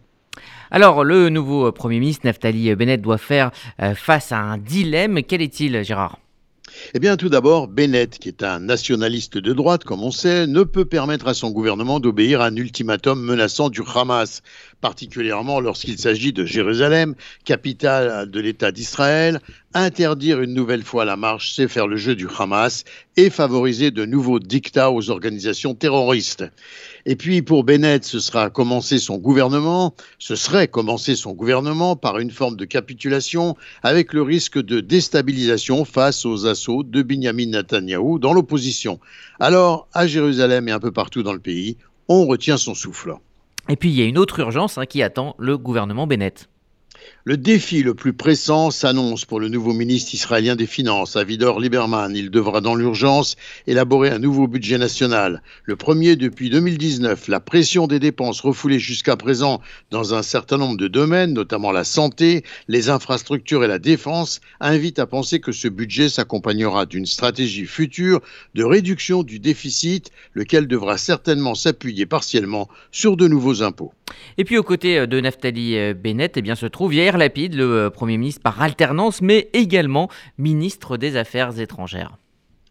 Alors, 0.71 1.03
le 1.03 1.29
nouveau 1.29 1.71
Premier 1.71 1.99
ministre, 1.99 2.25
Naftali 2.25 2.73
Bennett, 2.75 3.01
doit 3.01 3.19
faire 3.19 3.51
euh, 3.81 3.93
face 3.93 4.31
à 4.31 4.39
un 4.39 4.57
dilemme. 4.57 5.21
Quel 5.21 5.41
est-il, 5.41 5.83
Gérard? 5.83 6.17
Eh 6.93 6.99
bien, 6.99 7.17
tout 7.17 7.29
d'abord, 7.29 7.67
Bennett, 7.67 8.17
qui 8.17 8.29
est 8.29 8.43
un 8.43 8.59
nationaliste 8.59 9.37
de 9.37 9.53
droite, 9.53 9.83
comme 9.83 10.01
on 10.01 10.11
sait, 10.11 10.47
ne 10.47 10.63
peut 10.63 10.85
permettre 10.85 11.27
à 11.27 11.33
son 11.33 11.51
gouvernement 11.51 11.99
d'obéir 11.99 12.41
à 12.41 12.47
un 12.47 12.55
ultimatum 12.55 13.21
menaçant 13.21 13.69
du 13.69 13.81
Hamas, 13.93 14.41
particulièrement 14.83 15.61
lorsqu'il 15.61 15.97
s'agit 15.97 16.33
de 16.33 16.43
Jérusalem, 16.43 17.15
capitale 17.45 18.29
de 18.29 18.39
l'État 18.41 18.73
d'Israël. 18.73 19.39
Interdire 19.73 20.41
une 20.41 20.53
nouvelle 20.53 20.83
fois 20.83 21.05
la 21.05 21.15
marche, 21.15 21.53
c'est 21.55 21.69
faire 21.69 21.87
le 21.87 21.95
jeu 21.95 22.15
du 22.15 22.27
Hamas 22.37 22.83
et 23.15 23.29
favoriser 23.29 23.91
de 23.91 24.03
nouveaux 24.03 24.39
dictats 24.39 24.91
aux 24.91 25.09
organisations 25.09 25.73
terroristes. 25.73 26.43
Et 27.05 27.15
puis 27.15 27.41
pour 27.41 27.63
Bennett, 27.63 28.03
ce 28.03 28.19
sera 28.19 28.49
commencer 28.49 28.99
son 28.99 29.17
gouvernement, 29.19 29.95
ce 30.19 30.35
serait 30.35 30.67
commencer 30.67 31.15
son 31.15 31.31
gouvernement 31.31 31.95
par 31.95 32.19
une 32.19 32.31
forme 32.31 32.57
de 32.57 32.65
capitulation 32.65 33.55
avec 33.83 34.11
le 34.11 34.21
risque 34.21 34.61
de 34.61 34.81
déstabilisation 34.81 35.85
face 35.85 36.25
aux 36.25 36.45
assauts 36.45 36.83
de 36.83 37.01
Benjamin 37.01 37.51
Netanyahou 37.51 38.19
dans 38.19 38.33
l'opposition. 38.33 38.99
Alors, 39.39 39.87
à 39.93 40.07
Jérusalem 40.07 40.67
et 40.67 40.71
un 40.73 40.79
peu 40.81 40.91
partout 40.91 41.23
dans 41.23 41.33
le 41.33 41.39
pays, 41.39 41.77
on 42.09 42.25
retient 42.25 42.57
son 42.57 42.75
souffle. 42.75 43.15
Et 43.69 43.75
puis 43.75 43.89
il 43.89 43.95
y 43.95 44.01
a 44.01 44.05
une 44.05 44.17
autre 44.17 44.39
urgence 44.39 44.77
hein, 44.77 44.85
qui 44.85 45.01
attend 45.01 45.35
le 45.39 45.57
gouvernement 45.57 46.07
Bennett. 46.07 46.49
Le 47.25 47.37
défi 47.37 47.83
le 47.83 47.93
plus 47.93 48.11
pressant 48.11 48.69
s'annonce 48.69 49.23
pour 49.23 49.39
le 49.39 49.47
nouveau 49.47 49.71
ministre 49.71 50.13
israélien 50.13 50.57
des 50.57 50.65
Finances, 50.65 51.15
Avidor 51.15 51.61
Lieberman. 51.61 52.13
Il 52.13 52.29
devra 52.29 52.59
dans 52.59 52.75
l'urgence 52.75 53.37
élaborer 53.65 54.09
un 54.09 54.19
nouveau 54.19 54.45
budget 54.45 54.77
national. 54.77 55.41
Le 55.63 55.77
premier 55.77 56.17
depuis 56.17 56.49
2019. 56.49 57.29
La 57.29 57.39
pression 57.39 57.87
des 57.87 57.99
dépenses 57.99 58.41
refoulées 58.41 58.77
jusqu'à 58.77 59.15
présent 59.15 59.61
dans 59.89 60.13
un 60.13 60.21
certain 60.21 60.57
nombre 60.57 60.75
de 60.75 60.89
domaines, 60.89 61.31
notamment 61.31 61.71
la 61.71 61.85
santé, 61.85 62.43
les 62.67 62.89
infrastructures 62.89 63.63
et 63.63 63.69
la 63.69 63.79
défense, 63.79 64.41
invite 64.59 64.99
à 64.99 65.05
penser 65.05 65.39
que 65.39 65.53
ce 65.53 65.69
budget 65.69 66.09
s'accompagnera 66.09 66.85
d'une 66.85 67.05
stratégie 67.05 67.67
future 67.67 68.19
de 68.53 68.65
réduction 68.65 69.23
du 69.23 69.39
déficit, 69.39 70.11
lequel 70.33 70.67
devra 70.67 70.97
certainement 70.97 71.55
s'appuyer 71.55 72.05
partiellement 72.05 72.67
sur 72.91 73.15
de 73.15 73.29
nouveaux 73.29 73.63
impôts. 73.63 73.93
Et 74.37 74.43
puis 74.43 74.57
aux 74.57 74.63
côtés 74.63 75.07
de 75.07 75.19
Naftali 75.21 75.93
Bennett, 75.93 76.35
eh 76.35 76.41
bien, 76.41 76.55
se 76.55 76.65
trouve 76.65 76.93
Lapide, 77.17 77.55
le 77.55 77.63
euh, 77.63 77.89
Premier 77.89 78.17
ministre 78.17 78.41
par 78.41 78.61
alternance, 78.61 79.21
mais 79.21 79.49
également 79.53 80.09
ministre 80.37 80.97
des 80.97 81.17
Affaires 81.17 81.59
étrangères 81.59 82.17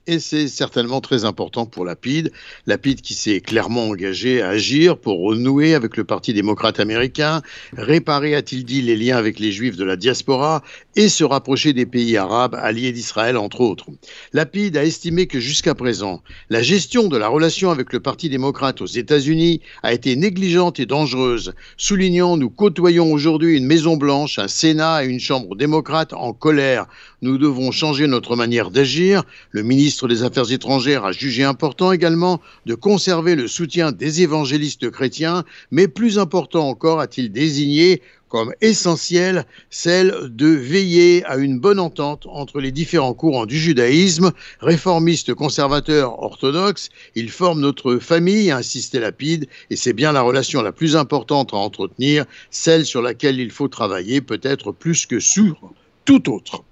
et 0.06 0.18
c'est 0.18 0.48
certainement 0.48 1.00
très 1.00 1.24
important 1.24 1.64
pour 1.66 1.84
Lapide. 1.84 2.32
Lapide 2.66 3.00
qui 3.00 3.14
s'est 3.14 3.40
clairement 3.40 3.88
engagé 3.88 4.42
à 4.42 4.48
agir 4.48 4.98
pour 4.98 5.20
renouer 5.20 5.74
avec 5.74 5.96
le 5.96 6.04
Parti 6.04 6.32
démocrate 6.32 6.80
américain, 6.80 7.42
réparer, 7.76 8.34
a-t-il 8.34 8.64
dit, 8.64 8.82
les 8.82 8.96
liens 8.96 9.16
avec 9.16 9.38
les 9.38 9.52
juifs 9.52 9.76
de 9.76 9.84
la 9.84 9.96
diaspora 9.96 10.62
et 10.96 11.08
se 11.08 11.24
rapprocher 11.24 11.72
des 11.72 11.86
pays 11.86 12.16
arabes 12.16 12.54
alliés 12.54 12.92
d'Israël, 12.92 13.36
entre 13.36 13.60
autres. 13.60 13.86
Lapide 14.32 14.76
a 14.76 14.84
estimé 14.84 15.26
que 15.26 15.38
jusqu'à 15.38 15.74
présent, 15.74 16.22
la 16.50 16.62
gestion 16.62 17.08
de 17.08 17.16
la 17.16 17.28
relation 17.28 17.70
avec 17.70 17.92
le 17.92 18.00
Parti 18.00 18.28
démocrate 18.28 18.80
aux 18.80 18.86
États-Unis 18.86 19.60
a 19.82 19.92
été 19.92 20.16
négligente 20.16 20.80
et 20.80 20.86
dangereuse, 20.86 21.54
soulignant 21.76 22.36
nous 22.36 22.50
côtoyons 22.50 23.12
aujourd'hui 23.12 23.56
une 23.56 23.66
Maison 23.66 23.96
Blanche, 23.96 24.38
un 24.38 24.48
Sénat 24.48 25.04
et 25.04 25.08
une 25.08 25.20
Chambre 25.20 25.54
démocrate 25.54 26.12
en 26.12 26.32
colère. 26.32 26.86
Nous 27.22 27.38
devons 27.38 27.70
changer 27.70 28.08
notre 28.08 28.34
manière 28.34 28.70
d'agir. 28.70 29.22
Le 29.52 29.62
ministre 29.62 29.91
ministre 29.92 30.08
des 30.08 30.22
Affaires 30.22 30.50
étrangères 30.50 31.04
a 31.04 31.12
jugé 31.12 31.44
important 31.44 31.92
également 31.92 32.40
de 32.64 32.74
conserver 32.74 33.34
le 33.34 33.46
soutien 33.46 33.92
des 33.92 34.22
évangélistes 34.22 34.88
chrétiens, 34.88 35.44
mais 35.70 35.86
plus 35.86 36.18
important 36.18 36.66
encore 36.66 36.98
a-t-il 36.98 37.30
désigné 37.30 38.00
comme 38.30 38.54
essentiel 38.62 39.44
celle 39.68 40.14
de 40.30 40.46
veiller 40.46 41.22
à 41.26 41.36
une 41.36 41.58
bonne 41.58 41.78
entente 41.78 42.26
entre 42.26 42.58
les 42.58 42.72
différents 42.72 43.12
courants 43.12 43.44
du 43.44 43.58
judaïsme, 43.58 44.32
réformistes, 44.60 45.34
conservateurs, 45.34 46.22
orthodoxes. 46.22 46.88
Ils 47.14 47.30
forment 47.30 47.60
notre 47.60 47.98
famille, 47.98 48.50
a 48.50 48.56
insisté 48.56 48.98
Lapide, 48.98 49.46
et 49.68 49.76
c'est 49.76 49.92
bien 49.92 50.12
la 50.12 50.22
relation 50.22 50.62
la 50.62 50.72
plus 50.72 50.96
importante 50.96 51.52
à 51.52 51.58
entretenir, 51.58 52.24
celle 52.50 52.86
sur 52.86 53.02
laquelle 53.02 53.38
il 53.38 53.50
faut 53.50 53.68
travailler 53.68 54.22
peut-être 54.22 54.72
plus 54.72 55.04
que 55.04 55.20
sur 55.20 55.60
tout 56.06 56.32
autre. 56.32 56.64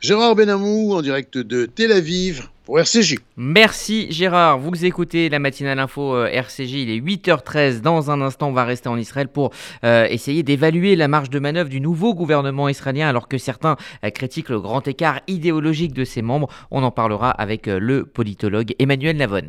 Gérard 0.00 0.36
Benamou 0.36 0.92
en 0.92 1.00
direct 1.00 1.38
de 1.38 1.66
Tel 1.66 1.90
Aviv 1.90 2.48
Merci 3.38 4.12
Gérard. 4.12 4.58
Vous 4.58 4.84
écoutez 4.84 5.30
la 5.30 5.38
matinale 5.38 5.78
info 5.78 6.14
euh, 6.14 6.26
RCJ. 6.26 6.72
Il 6.74 6.90
est 6.90 7.00
8h13. 7.00 7.80
Dans 7.80 8.10
un 8.10 8.20
instant, 8.20 8.48
on 8.48 8.52
va 8.52 8.64
rester 8.64 8.90
en 8.90 8.98
Israël 8.98 9.28
pour 9.28 9.52
euh, 9.84 10.06
essayer 10.10 10.42
d'évaluer 10.42 10.94
la 10.94 11.08
marge 11.08 11.30
de 11.30 11.38
manœuvre 11.38 11.70
du 11.70 11.80
nouveau 11.80 12.14
gouvernement 12.14 12.68
israélien 12.68 13.08
alors 13.08 13.26
que 13.26 13.38
certains 13.38 13.76
euh, 14.04 14.10
critiquent 14.10 14.50
le 14.50 14.60
grand 14.60 14.86
écart 14.86 15.20
idéologique 15.28 15.94
de 15.94 16.04
ses 16.04 16.20
membres. 16.20 16.48
On 16.70 16.82
en 16.82 16.90
parlera 16.90 17.30
avec 17.30 17.68
le 17.68 18.04
politologue 18.04 18.74
Emmanuel 18.78 19.16
Navon. 19.16 19.48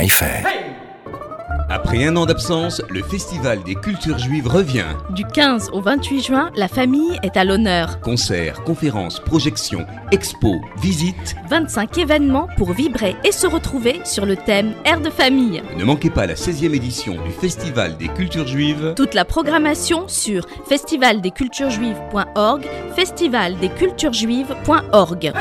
après 1.69 2.05
un 2.05 2.15
an 2.17 2.25
d'absence, 2.25 2.81
le 2.89 3.03
Festival 3.03 3.61
des 3.63 3.75
cultures 3.75 4.17
juives 4.17 4.47
revient. 4.47 4.87
Du 5.11 5.23
15 5.23 5.69
au 5.73 5.79
28 5.79 6.21
juin, 6.21 6.49
la 6.55 6.67
famille 6.67 7.19
est 7.23 7.37
à 7.37 7.43
l'honneur. 7.43 7.99
Concerts, 8.01 8.63
conférences, 8.63 9.19
projections, 9.19 9.85
expos, 10.11 10.57
visites. 10.81 11.35
25 11.49 11.99
événements 11.99 12.47
pour 12.57 12.73
vibrer 12.73 13.15
et 13.23 13.31
se 13.31 13.47
retrouver 13.47 14.01
sur 14.03 14.25
le 14.25 14.35
thème 14.35 14.73
Air 14.85 15.01
de 15.01 15.09
famille. 15.09 15.63
Ne 15.77 15.85
manquez 15.85 16.09
pas 16.09 16.25
la 16.25 16.33
16e 16.33 16.73
édition 16.73 17.13
du 17.23 17.31
Festival 17.31 17.95
des 17.97 18.09
cultures 18.09 18.47
juives. 18.47 18.93
Toute 18.95 19.13
la 19.13 19.23
programmation 19.23 20.07
sur 20.07 20.47
festivaldesculturesjuives.org, 20.67 22.67
festivaldesculturesjuives.org. 22.95 25.31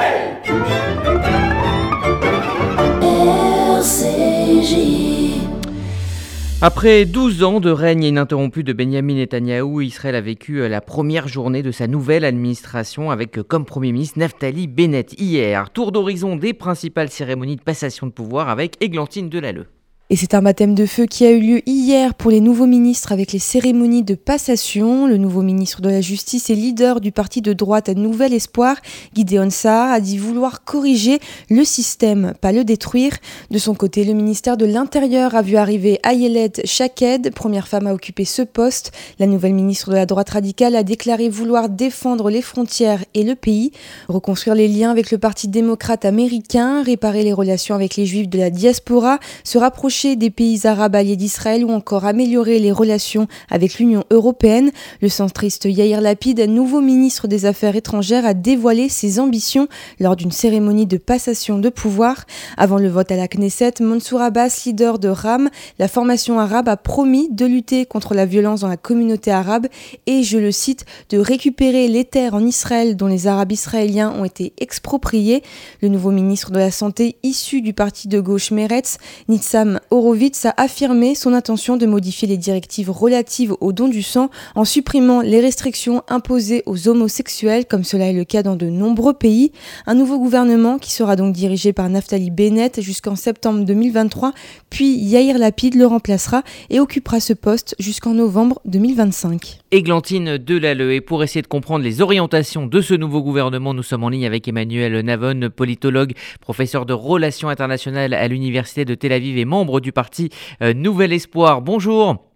Après 6.62 7.06
12 7.06 7.42
ans 7.44 7.60
de 7.60 7.70
règne 7.70 8.04
ininterrompu 8.04 8.62
de 8.62 8.74
Benjamin 8.74 9.14
Netanyahou, 9.14 9.80
Israël 9.80 10.14
a 10.14 10.20
vécu 10.20 10.68
la 10.68 10.82
première 10.82 11.26
journée 11.26 11.62
de 11.62 11.70
sa 11.70 11.86
nouvelle 11.86 12.26
administration 12.26 13.10
avec 13.10 13.42
comme 13.42 13.64
Premier 13.64 13.92
ministre 13.92 14.18
Naftali 14.18 14.66
Bennett 14.66 15.18
hier. 15.18 15.70
Tour 15.70 15.92
d'horizon 15.92 16.36
des 16.36 16.52
principales 16.52 17.08
cérémonies 17.08 17.56
de 17.56 17.62
passation 17.62 18.06
de 18.06 18.12
pouvoir 18.12 18.50
avec 18.50 18.76
Églantine 18.82 19.30
Delalleux. 19.30 19.68
Et 20.12 20.16
c'est 20.16 20.34
un 20.34 20.42
baptême 20.42 20.74
de 20.74 20.86
feu 20.86 21.06
qui 21.06 21.24
a 21.24 21.30
eu 21.30 21.38
lieu 21.38 21.62
hier 21.66 22.14
pour 22.14 22.32
les 22.32 22.40
nouveaux 22.40 22.66
ministres 22.66 23.12
avec 23.12 23.30
les 23.30 23.38
cérémonies 23.38 24.02
de 24.02 24.16
passation. 24.16 25.06
Le 25.06 25.18
nouveau 25.18 25.42
ministre 25.42 25.82
de 25.82 25.88
la 25.88 26.00
Justice 26.00 26.50
et 26.50 26.56
leader 26.56 27.00
du 27.00 27.12
parti 27.12 27.42
de 27.42 27.52
droite 27.52 27.90
Nouvel 27.90 28.34
Espoir, 28.34 28.74
Gideon 29.14 29.50
Saar, 29.50 29.92
a 29.92 30.00
dit 30.00 30.18
vouloir 30.18 30.64
corriger 30.64 31.20
le 31.48 31.62
système, 31.62 32.34
pas 32.40 32.50
le 32.50 32.64
détruire. 32.64 33.12
De 33.52 33.58
son 33.58 33.76
côté, 33.76 34.02
le 34.02 34.12
ministère 34.12 34.56
de 34.56 34.66
l'Intérieur 34.66 35.36
a 35.36 35.42
vu 35.42 35.54
arriver 35.54 36.00
Ayelet 36.02 36.54
Shaked, 36.64 37.32
première 37.32 37.68
femme 37.68 37.86
à 37.86 37.94
occuper 37.94 38.24
ce 38.24 38.42
poste. 38.42 38.90
La 39.20 39.28
nouvelle 39.28 39.54
ministre 39.54 39.90
de 39.90 39.94
la 39.94 40.06
droite 40.06 40.30
radicale 40.30 40.74
a 40.74 40.82
déclaré 40.82 41.28
vouloir 41.28 41.68
défendre 41.68 42.30
les 42.30 42.42
frontières 42.42 43.04
et 43.14 43.22
le 43.22 43.36
pays, 43.36 43.70
reconstruire 44.08 44.56
les 44.56 44.66
liens 44.66 44.90
avec 44.90 45.12
le 45.12 45.18
Parti 45.18 45.46
démocrate 45.46 46.04
américain, 46.04 46.82
réparer 46.82 47.22
les 47.22 47.32
relations 47.32 47.76
avec 47.76 47.94
les 47.94 48.06
juifs 48.06 48.28
de 48.28 48.38
la 48.38 48.50
diaspora, 48.50 49.20
se 49.44 49.56
rapprocher 49.56 49.99
des 50.08 50.30
pays 50.30 50.66
arabes 50.66 50.96
alliés 50.96 51.16
d'Israël 51.16 51.64
ou 51.64 51.70
encore 51.70 52.06
améliorer 52.06 52.58
les 52.58 52.72
relations 52.72 53.28
avec 53.50 53.78
l'Union 53.78 54.04
européenne. 54.10 54.70
Le 55.02 55.10
centriste 55.10 55.66
Yair 55.66 56.00
Lapid, 56.00 56.40
nouveau 56.40 56.80
ministre 56.80 57.28
des 57.28 57.44
Affaires 57.44 57.76
étrangères, 57.76 58.24
a 58.24 58.32
dévoilé 58.32 58.88
ses 58.88 59.20
ambitions 59.20 59.68
lors 59.98 60.16
d'une 60.16 60.30
cérémonie 60.30 60.86
de 60.86 60.96
passation 60.96 61.58
de 61.58 61.68
pouvoir. 61.68 62.24
Avant 62.56 62.78
le 62.78 62.88
vote 62.88 63.12
à 63.12 63.16
la 63.16 63.28
Knesset, 63.28 63.74
Mansour 63.80 64.22
Abbas, 64.22 64.62
leader 64.64 64.98
de 64.98 65.08
RAM, 65.08 65.50
la 65.78 65.86
formation 65.86 66.40
arabe, 66.40 66.68
a 66.68 66.78
promis 66.78 67.28
de 67.30 67.44
lutter 67.44 67.84
contre 67.84 68.14
la 68.14 68.24
violence 68.24 68.60
dans 68.60 68.68
la 68.68 68.78
communauté 68.78 69.30
arabe 69.30 69.66
et, 70.06 70.22
je 70.22 70.38
le 70.38 70.50
cite, 70.50 70.86
de 71.10 71.18
récupérer 71.18 71.88
les 71.88 72.06
terres 72.06 72.34
en 72.34 72.44
Israël 72.44 72.96
dont 72.96 73.06
les 73.06 73.26
Arabes 73.26 73.52
israéliens 73.52 74.14
ont 74.18 74.24
été 74.24 74.54
expropriés. 74.58 75.42
Le 75.82 75.88
nouveau 75.88 76.10
ministre 76.10 76.52
de 76.52 76.58
la 76.58 76.70
Santé, 76.70 77.16
issu 77.22 77.60
du 77.60 77.74
parti 77.74 78.08
de 78.08 78.18
gauche 78.18 78.50
Meretz, 78.50 78.96
Nitzam 79.28 79.78
Horowitz 79.90 80.44
a 80.44 80.54
affirmé 80.56 81.14
son 81.14 81.34
intention 81.34 81.76
de 81.76 81.86
modifier 81.86 82.28
les 82.28 82.36
directives 82.36 82.90
relatives 82.90 83.54
au 83.60 83.72
don 83.72 83.88
du 83.88 84.02
sang 84.02 84.30
en 84.54 84.64
supprimant 84.64 85.20
les 85.20 85.40
restrictions 85.40 86.02
imposées 86.08 86.62
aux 86.66 86.88
homosexuels, 86.88 87.66
comme 87.66 87.84
cela 87.84 88.08
est 88.08 88.12
le 88.12 88.24
cas 88.24 88.42
dans 88.42 88.56
de 88.56 88.66
nombreux 88.66 89.14
pays. 89.14 89.52
Un 89.86 89.94
nouveau 89.94 90.18
gouvernement 90.18 90.78
qui 90.78 90.92
sera 90.92 91.16
donc 91.16 91.34
dirigé 91.34 91.72
par 91.72 91.88
Naftali 91.88 92.30
Bennett 92.30 92.80
jusqu'en 92.80 93.16
septembre 93.16 93.64
2023, 93.64 94.32
puis 94.70 94.96
Yair 94.96 95.38
Lapid 95.38 95.74
le 95.74 95.86
remplacera 95.86 96.42
et 96.70 96.80
occupera 96.80 97.20
ce 97.20 97.32
poste 97.32 97.74
jusqu'en 97.78 98.14
novembre 98.14 98.60
2025. 98.66 99.59
Églantine 99.72 100.36
Delalleux. 100.36 100.92
Et 100.92 101.00
pour 101.00 101.22
essayer 101.22 101.42
de 101.42 101.46
comprendre 101.46 101.84
les 101.84 102.00
orientations 102.00 102.66
de 102.66 102.80
ce 102.80 102.94
nouveau 102.94 103.22
gouvernement, 103.22 103.74
nous 103.74 103.82
sommes 103.82 104.04
en 104.04 104.08
ligne 104.08 104.26
avec 104.26 104.48
Emmanuel 104.48 105.00
Navon, 105.00 105.50
politologue, 105.50 106.14
professeur 106.40 106.86
de 106.86 106.92
relations 106.92 107.48
internationales 107.48 108.14
à 108.14 108.26
l'Université 108.26 108.84
de 108.84 108.94
Tel 108.94 109.12
Aviv 109.12 109.38
et 109.38 109.44
membre 109.44 109.80
du 109.80 109.92
parti 109.92 110.30
euh, 110.62 110.74
Nouvel 110.74 111.12
Espoir. 111.12 111.62
Bonjour. 111.62 112.29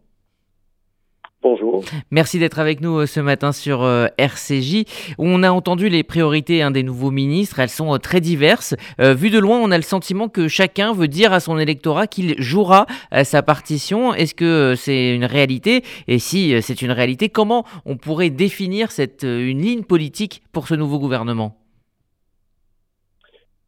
Bonjour. 1.44 1.82
Merci 2.10 2.38
d'être 2.38 2.58
avec 2.58 2.80
nous 2.80 3.00
euh, 3.00 3.06
ce 3.06 3.20
matin 3.20 3.52
sur 3.52 3.82
euh, 3.82 4.06
RCJ. 4.16 4.86
On 5.18 5.42
a 5.42 5.50
entendu 5.50 5.90
les 5.90 6.02
priorités 6.02 6.62
hein, 6.62 6.70
des 6.70 6.82
nouveaux 6.82 7.10
ministres, 7.10 7.60
elles 7.60 7.68
sont 7.68 7.92
euh, 7.92 7.98
très 7.98 8.22
diverses. 8.22 8.74
vu 8.98 9.28
de 9.28 9.38
loin, 9.38 9.60
on 9.60 9.70
a 9.70 9.76
le 9.76 9.82
sentiment 9.82 10.28
que 10.28 10.48
chacun 10.48 10.94
veut 10.94 11.06
dire 11.06 11.34
à 11.34 11.40
son 11.40 11.58
électorat 11.58 12.06
qu'il 12.06 12.40
jouera 12.40 12.86
sa 13.24 13.42
partition. 13.42 14.14
Est-ce 14.14 14.34
que 14.34 14.74
c'est 14.74 15.14
une 15.14 15.26
réalité? 15.26 15.82
Et 16.08 16.18
si 16.18 16.62
c'est 16.62 16.80
une 16.80 16.92
réalité, 16.92 17.28
comment 17.28 17.64
on 17.84 17.98
pourrait 17.98 18.30
définir 18.30 18.90
cette, 18.90 19.22
une 19.22 19.60
ligne 19.60 19.84
politique 19.84 20.42
pour 20.52 20.66
ce 20.66 20.74
nouveau 20.74 20.98
gouvernement? 20.98 21.56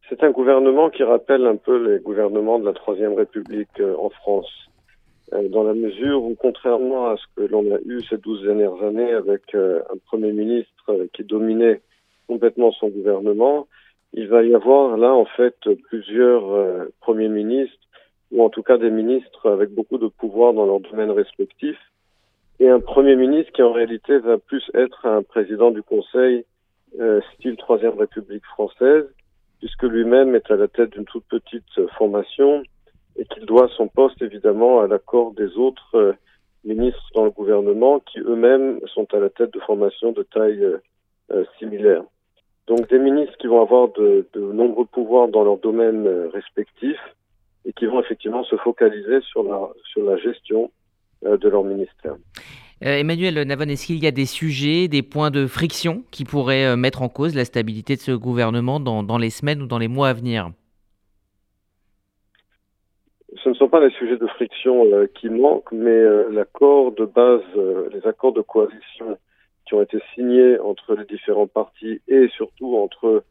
C'est 0.09 0.23
un 0.23 0.31
gouvernement 0.31 0.89
qui 0.89 1.03
rappelle 1.03 1.45
un 1.45 1.57
peu 1.57 1.77
les 1.77 1.99
gouvernements 1.99 2.57
de 2.57 2.65
la 2.65 2.73
Troisième 2.73 3.13
République 3.13 3.81
en 3.99 4.09
France 4.09 4.66
dans 5.31 5.63
la 5.63 5.73
mesure 5.73 6.23
où, 6.23 6.35
contrairement 6.35 7.09
à 7.09 7.17
ce 7.17 7.23
que 7.35 7.47
l'on 7.47 7.75
a 7.75 7.79
eu 7.85 8.01
ces 8.09 8.17
douze 8.17 8.43
dernières 8.43 8.81
années 8.81 9.11
avec 9.11 9.53
euh, 9.55 9.81
un 9.93 9.97
Premier 10.05 10.31
ministre 10.31 10.89
euh, 10.89 11.07
qui 11.13 11.23
dominait 11.23 11.81
complètement 12.27 12.71
son 12.71 12.87
gouvernement, 12.87 13.67
il 14.13 14.27
va 14.29 14.43
y 14.43 14.55
avoir 14.55 14.97
là 14.97 15.13
en 15.13 15.25
fait 15.25 15.55
plusieurs 15.89 16.87
premiers 17.01 17.27
ministres 17.27 17.77
ou 18.31 18.41
en 18.41 18.49
tout 18.49 18.63
cas 18.63 18.77
des 18.77 18.89
ministres 18.89 19.49
avec 19.49 19.69
beaucoup 19.69 19.97
de 19.97 20.07
pouvoir 20.07 20.53
dans 20.53 20.65
leurs 20.65 20.79
domaines 20.79 21.11
respectifs 21.11 21.79
et 22.59 22.69
un 22.69 22.79
premier 22.79 23.15
ministre 23.15 23.51
qui 23.51 23.61
en 23.61 23.73
réalité 23.73 24.17
va 24.19 24.37
plus 24.37 24.63
être 24.73 25.05
un 25.05 25.23
président 25.23 25.71
du 25.71 25.83
Conseil 25.83 26.45
style 27.33 27.57
Troisième 27.57 27.97
République 27.97 28.45
française 28.45 29.05
puisque 29.59 29.83
lui-même 29.83 30.35
est 30.35 30.49
à 30.51 30.55
la 30.55 30.69
tête 30.69 30.91
d'une 30.91 31.05
toute 31.05 31.25
petite 31.25 31.87
formation 31.97 32.63
et 33.17 33.25
qu'il 33.25 33.45
doit 33.45 33.69
son 33.75 33.87
poste 33.87 34.21
évidemment 34.21 34.81
à 34.81 34.87
l'accord 34.87 35.33
des 35.33 35.57
autres 35.57 35.95
euh, 35.95 36.13
ministres 36.63 37.09
dans 37.15 37.25
le 37.25 37.31
gouvernement 37.31 37.99
qui 37.99 38.19
eux-mêmes 38.19 38.79
sont 38.93 39.07
à 39.13 39.19
la 39.19 39.29
tête 39.29 39.53
de 39.53 39.59
formations 39.59 40.11
de 40.11 40.23
taille 40.23 40.63
euh, 40.63 40.77
euh, 41.31 41.43
similaire. 41.59 42.03
Donc 42.67 42.89
des 42.89 42.99
ministres 42.99 43.35
qui 43.39 43.47
vont 43.47 43.61
avoir 43.61 43.89
de, 43.93 44.27
nombreux 44.35 44.85
pouvoirs 44.85 45.29
dans 45.29 45.43
leurs 45.43 45.57
domaines 45.57 46.07
respectifs 46.33 47.15
et 47.65 47.73
qui 47.73 47.85
vont 47.85 48.01
effectivement 48.01 48.43
se 48.43 48.57
focaliser 48.57 49.21
sur 49.21 49.43
la, 49.43 50.17
gestion 50.17 50.69
de 51.23 51.47
leur 51.47 51.63
ministère. 51.63 52.15
Emmanuel 52.81 53.41
Navon, 53.43 53.69
est-ce 53.69 53.87
qu'il 53.87 54.03
y 54.03 54.07
a 54.07 54.11
des 54.11 54.25
sujets, 54.25 54.89
des 54.89 55.01
points 55.01 55.31
de 55.31 55.47
friction 55.47 56.03
qui 56.11 56.25
pourraient 56.25 56.75
mettre 56.75 57.01
en 57.03 57.09
cause 57.09 57.35
la 57.35 57.45
stabilité 57.45 57.95
de 57.95 58.01
ce 58.01 58.11
gouvernement 58.11 58.81
dans 58.81 59.17
les 59.17 59.29
semaines 59.29 59.61
ou 59.61 59.65
dans 59.65 59.79
les 59.79 59.87
mois 59.87 60.09
à 60.09 60.13
venir? 60.13 60.51
Ce 63.43 63.49
ne 63.49 63.53
sont 63.55 63.69
pas 63.69 63.79
les 63.79 63.91
sujets 63.91 64.17
de 64.17 64.27
friction 64.27 64.85
euh, 64.85 65.07
qui 65.13 65.29
manquent, 65.29 65.71
mais 65.71 65.89
euh, 65.89 66.29
l'accord 66.31 66.91
de 66.91 67.05
base, 67.05 67.41
euh, 67.55 67.89
les 67.91 68.05
accords 68.07 68.33
de 68.33 68.41
coalition 68.41 69.17
qui 69.65 69.73
ont 69.73 69.81
été 69.81 69.99
signés 70.15 70.59
entre 70.59 70.95
les 70.95 71.05
différents 71.05 71.47
partis 71.47 72.01
et 72.07 72.27
surtout 72.29 72.77
entre 72.77 73.23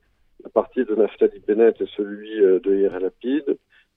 le 0.44 0.50
parti 0.50 0.84
de 0.84 0.94
Naftali 0.94 1.40
Bennett 1.46 1.80
et 1.80 1.88
celui 1.96 2.40
de 2.40 2.74
Yair 2.74 3.00
Lapid 3.00 3.56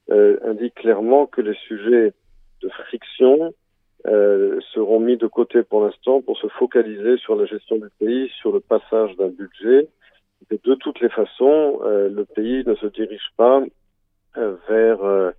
indiquent 0.09 0.75
clairement 0.75 1.25
que 1.25 1.41
les 1.41 1.53
sujets 1.67 2.13
de 2.61 2.69
friction 2.69 3.53
seront 4.05 5.01
mis 5.01 5.17
de 5.17 5.27
côté 5.27 5.63
pour 5.63 5.83
l'instant 5.83 6.21
pour 6.21 6.37
se 6.37 6.47
focaliser 6.47 7.17
sur 7.17 7.35
la 7.35 7.43
gestion 7.43 7.75
du 7.75 7.89
pays, 7.99 8.31
sur 8.39 8.53
le 8.53 8.61
passage 8.61 9.17
d'un 9.17 9.27
budget. 9.27 9.89
Et 10.49 10.59
de 10.63 10.75
toutes 10.75 11.01
les 11.01 11.09
façons, 11.09 11.81
le 11.83 12.23
pays 12.23 12.63
ne 12.65 12.75
se 12.75 12.87
dirige 12.87 13.29
pas 13.35 13.61
vers 14.69 15.33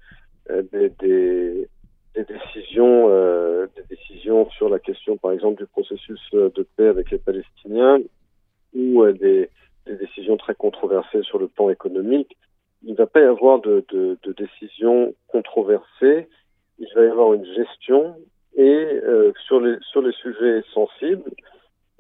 des, 0.49 0.91
des, 1.01 1.69
décisions, 2.15 3.07
euh, 3.09 3.67
des 3.77 3.97
décisions 3.97 4.49
sur 4.51 4.69
la 4.69 4.79
question, 4.79 5.17
par 5.17 5.33
exemple, 5.33 5.63
du 5.63 5.67
processus 5.67 6.21
de 6.33 6.67
paix 6.77 6.87
avec 6.87 7.11
les 7.11 7.19
Palestiniens 7.19 8.01
ou 8.75 9.03
euh, 9.03 9.13
des, 9.13 9.51
décisions 9.87 10.37
très 10.37 10.55
controversées 10.55 11.23
sur 11.23 11.39
le 11.39 11.49
plan 11.49 11.69
économique. 11.71 12.37
Il 12.85 12.93
ne 12.93 12.97
va 12.97 13.07
pas 13.07 13.21
y 13.21 13.25
avoir 13.25 13.61
de, 13.61 13.85
de, 13.89 14.17
de 14.23 14.33
décisions 14.33 15.15
controversées. 15.27 16.29
Il 16.79 16.89
va 16.95 17.05
y 17.05 17.09
avoir 17.09 17.35
une 17.35 17.45
gestion 17.55 18.15
et 18.57 19.01
euh, 19.05 19.33
sur 19.47 19.61
les 19.61 20.13
sujets 20.13 20.63
sensibles, 20.73 21.31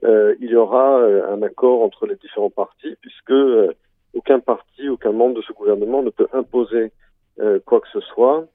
euh, 0.04 0.34
il 0.40 0.50
y 0.50 0.56
aura 0.56 1.02
un 1.04 1.42
accord 1.42 1.82
entre 1.82 2.06
les 2.06 2.16
différents 2.16 2.50
partis 2.50 2.96
puisque 3.00 3.34
aucun 4.14 4.40
parti, 4.40 4.88
aucun 4.88 5.12
membre 5.12 5.36
de 5.36 5.42
ce 5.42 5.52
gouvernement 5.52 6.02
ne 6.02 6.10
peut 6.10 6.28
imposer 6.32 6.84
euh, 6.84 6.88
quoi 7.64 7.80
que 7.80 7.88
ce 7.92 8.00
soit. 8.00 8.46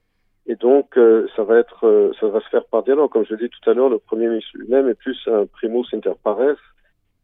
Et 0.48 0.54
donc, 0.54 0.96
euh, 0.96 1.26
ça 1.34 1.42
va 1.42 1.58
être, 1.58 1.86
euh, 1.86 2.12
ça 2.20 2.28
va 2.28 2.40
se 2.40 2.48
faire 2.48 2.64
par 2.66 2.84
dialogue. 2.84 3.10
Comme 3.10 3.24
je 3.26 3.34
l'ai 3.34 3.48
dit 3.48 3.50
tout 3.50 3.70
à 3.70 3.74
l'heure, 3.74 3.88
le 3.88 3.98
Premier 3.98 4.28
ministre 4.28 4.50
lui-même 4.54 4.88
est 4.88 4.94
plus 4.94 5.18
un 5.26 5.46
primus 5.46 5.86
inter 5.92 6.12
pares. 6.22 6.56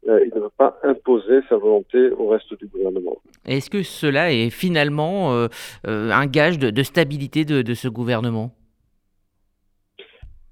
il 0.05 0.33
ne 0.35 0.41
veut 0.41 0.51
pas 0.57 0.77
imposer 0.83 1.41
sa 1.49 1.57
volonté 1.57 2.11
au 2.11 2.27
reste 2.29 2.53
du 2.59 2.67
gouvernement. 2.67 3.17
Est-ce 3.47 3.71
que 3.71 3.85
cela 3.85 4.33
est 4.33 4.51
finalement 4.51 5.47
un 5.85 6.27
gage 6.27 6.59
de, 6.59 6.83
stabilité 6.83 7.45
de, 7.45 7.63
de, 7.63 7.75
ce 7.75 7.87
gouvernement? 7.87 8.51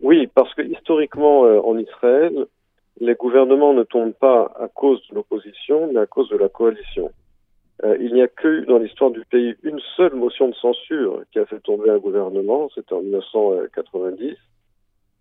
Oui, 0.00 0.28
parce 0.32 0.54
que 0.54 0.62
historiquement, 0.62 1.40
en 1.40 1.76
Israël, 1.76 2.46
les 3.00 3.14
gouvernements 3.16 3.74
ne 3.74 3.82
tombent 3.82 4.12
pas 4.12 4.52
à 4.60 4.68
cause 4.68 5.00
de 5.10 5.16
l'opposition, 5.16 5.90
mais 5.92 5.98
à 5.98 6.06
cause 6.06 6.28
de 6.28 6.36
la 6.36 6.48
coalition. 6.48 7.10
Euh, 7.84 7.96
il 8.00 8.12
n'y 8.12 8.20
a 8.20 8.28
que 8.28 8.64
dans 8.66 8.78
l'histoire 8.78 9.10
du 9.10 9.24
pays 9.24 9.54
une 9.62 9.80
seule 9.96 10.14
motion 10.14 10.48
de 10.48 10.54
censure 10.54 11.22
qui 11.32 11.38
a 11.38 11.46
fait 11.46 11.60
tomber 11.60 11.90
un 11.90 11.98
gouvernement, 11.98 12.68
c'était 12.74 12.92
en 12.92 13.00
1990. 13.00 14.36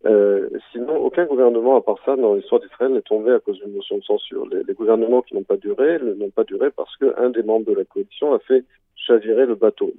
Euh, 0.06 0.50
sinon, 0.72 0.98
aucun 0.98 1.26
gouvernement 1.26 1.78
à 1.78 1.82
part 1.82 1.98
ça 2.06 2.15
dans 2.15 2.34
l'histoire 2.34 2.62
d'Israël 2.62 2.91
n'est 2.93 3.02
tombé 3.02 3.32
à 3.32 3.39
cause 3.39 3.60
d'une 3.60 3.74
motion 3.74 3.98
de 3.98 4.04
censure. 4.04 4.45
Les, 4.48 4.74
gouvernements 4.74 5.22
qui 5.22 5.36
n'ont 5.36 5.43
pas 5.43 5.58
duré 5.58 6.00
n'ont 6.00 6.30
pas 6.30 6.43
duré 6.43 6.69
parce 6.72 6.95
qu'un 6.98 7.30
des 7.30 7.43
membres 7.43 7.65
de 7.65 7.76
la 7.76 7.86
coalition 7.86 8.34
a 8.34 8.39
fait 8.39 8.65
chavirer 8.95 9.45
le 9.45 9.56
bateau. 9.56 9.93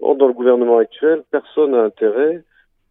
Or, 0.00 0.16
dans 0.16 0.26
le 0.26 0.32
gouvernement 0.32 0.78
actuel, 0.78 1.22
personne 1.30 1.72
n'a 1.72 1.82
intérêt 1.82 2.42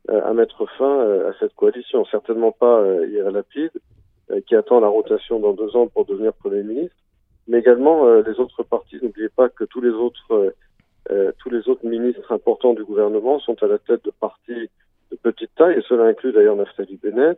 à 0.07 0.33
mettre 0.33 0.65
fin 0.77 0.99
à 1.27 1.33
cette 1.39 1.53
coalition. 1.53 2.05
Certainement 2.05 2.51
pas 2.51 2.83
Yair 3.05 3.31
Lapid, 3.31 3.71
qui 4.47 4.55
attend 4.55 4.79
la 4.79 4.87
rotation 4.87 5.39
dans 5.39 5.53
deux 5.53 5.75
ans 5.75 5.87
pour 5.87 6.05
devenir 6.05 6.33
Premier 6.33 6.63
ministre, 6.63 6.95
mais 7.51 7.59
également 7.59 8.05
les 8.21 8.39
autres 8.39 8.63
partis. 8.63 8.97
N'oubliez 9.01 9.27
pas 9.29 9.49
que 9.49 9.65
tous 9.65 9.81
les 9.81 9.89
autres 9.89 10.53
tous 11.39 11.49
les 11.49 11.67
autres 11.67 11.85
ministres 11.85 12.31
importants 12.31 12.73
du 12.73 12.85
gouvernement 12.85 13.39
sont 13.39 13.61
à 13.61 13.67
la 13.67 13.77
tête 13.77 14.05
de 14.05 14.11
partis 14.11 14.69
de 15.11 15.17
petite 15.21 15.53
taille, 15.55 15.77
et 15.77 15.81
cela 15.89 16.05
inclut 16.05 16.31
d'ailleurs 16.31 16.55
Naftali 16.55 16.97
Bennett, 17.03 17.37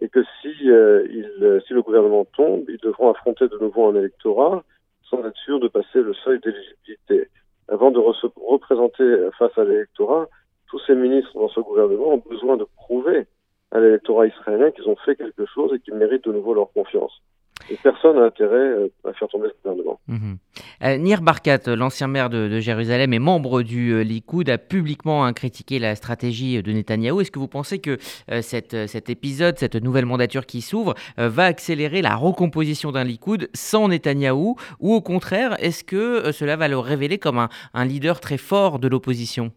et 0.00 0.10
que 0.10 0.22
si, 0.42 0.52
le 0.64 1.80
gouvernement 1.80 2.26
tombe, 2.36 2.64
ils 2.68 2.82
devront 2.82 3.08
affronter 3.10 3.48
de 3.48 3.56
nouveau 3.58 3.86
un 3.86 3.94
électorat 3.94 4.62
sans 5.08 5.24
être 5.24 5.38
sûrs 5.38 5.60
de 5.60 5.68
passer 5.68 6.02
le 6.02 6.12
seuil 6.12 6.38
d'éligibilité. 6.40 7.30
Avant 7.68 7.90
de 7.90 7.98
représenter 7.98 9.28
face 9.38 9.56
à 9.56 9.64
l'électorat, 9.64 10.28
tous 10.68 10.80
ces 10.86 10.94
ministres 10.94 11.32
dans 11.34 11.48
ce 11.48 11.60
gouvernement 11.60 12.08
ont 12.14 12.22
besoin 12.28 12.58
de 12.58 12.66
prouver 12.76 13.26
à 13.70 13.80
l'électorat 13.80 14.26
israélien 14.26 14.70
qu'ils 14.72 14.88
ont 14.88 14.96
fait 14.96 15.16
quelque 15.16 15.46
chose 15.46 15.72
et 15.72 15.80
qu'ils 15.80 15.94
méritent 15.94 16.26
de 16.26 16.32
nouveau 16.32 16.52
leur 16.52 16.70
confiance. 16.72 17.22
Et 17.70 17.76
personne 17.82 18.16
n'a 18.16 18.26
intérêt 18.26 18.56
euh, 18.56 18.92
à 19.04 19.12
faire 19.12 19.28
tomber 19.28 19.48
ce 19.48 19.68
gouvernement. 19.68 20.00
Mhm. 20.08 20.38
Euh, 20.84 20.96
Nir 20.98 21.22
Barkat, 21.22 21.60
l'ancien 21.66 22.06
maire 22.06 22.30
de, 22.30 22.60
Jérusalem 22.60 23.12
et 23.12 23.18
membre 23.18 23.62
du 23.62 23.92
euh, 23.92 24.02
Likoud, 24.02 24.48
a 24.48 24.58
publiquement 24.58 25.24
hein, 25.24 25.32
critiqué 25.32 25.78
la 25.78 25.94
stratégie 25.96 26.62
de 26.62 26.72
Netanyahou. 26.72 27.20
Est-ce 27.20 27.30
que 27.30 27.38
vous 27.38 27.48
pensez 27.48 27.78
que 27.78 27.98
cet 28.40 29.10
épisode, 29.10 29.58
cette 29.58 29.76
nouvelle 29.76 30.06
mandature 30.06 30.46
qui 30.46 30.60
s'ouvre, 30.60 30.94
va 31.16 31.44
accélérer 31.44 32.02
la 32.02 32.14
recomposition 32.14 32.92
d'un 32.92 33.04
Likoud 33.04 33.48
sans 33.54 33.88
Netanyahou? 33.88 34.56
Ou 34.80 34.94
au 34.94 35.00
contraire, 35.00 35.56
est-ce 35.62 35.84
que 35.84 36.32
cela 36.32 36.56
va 36.56 36.68
le 36.68 36.78
révéler 36.78 37.18
comme 37.18 37.48
un 37.74 37.84
leader 37.84 38.20
très 38.20 38.38
fort 38.38 38.78
de 38.78 38.88
l'opposition? 38.88 39.52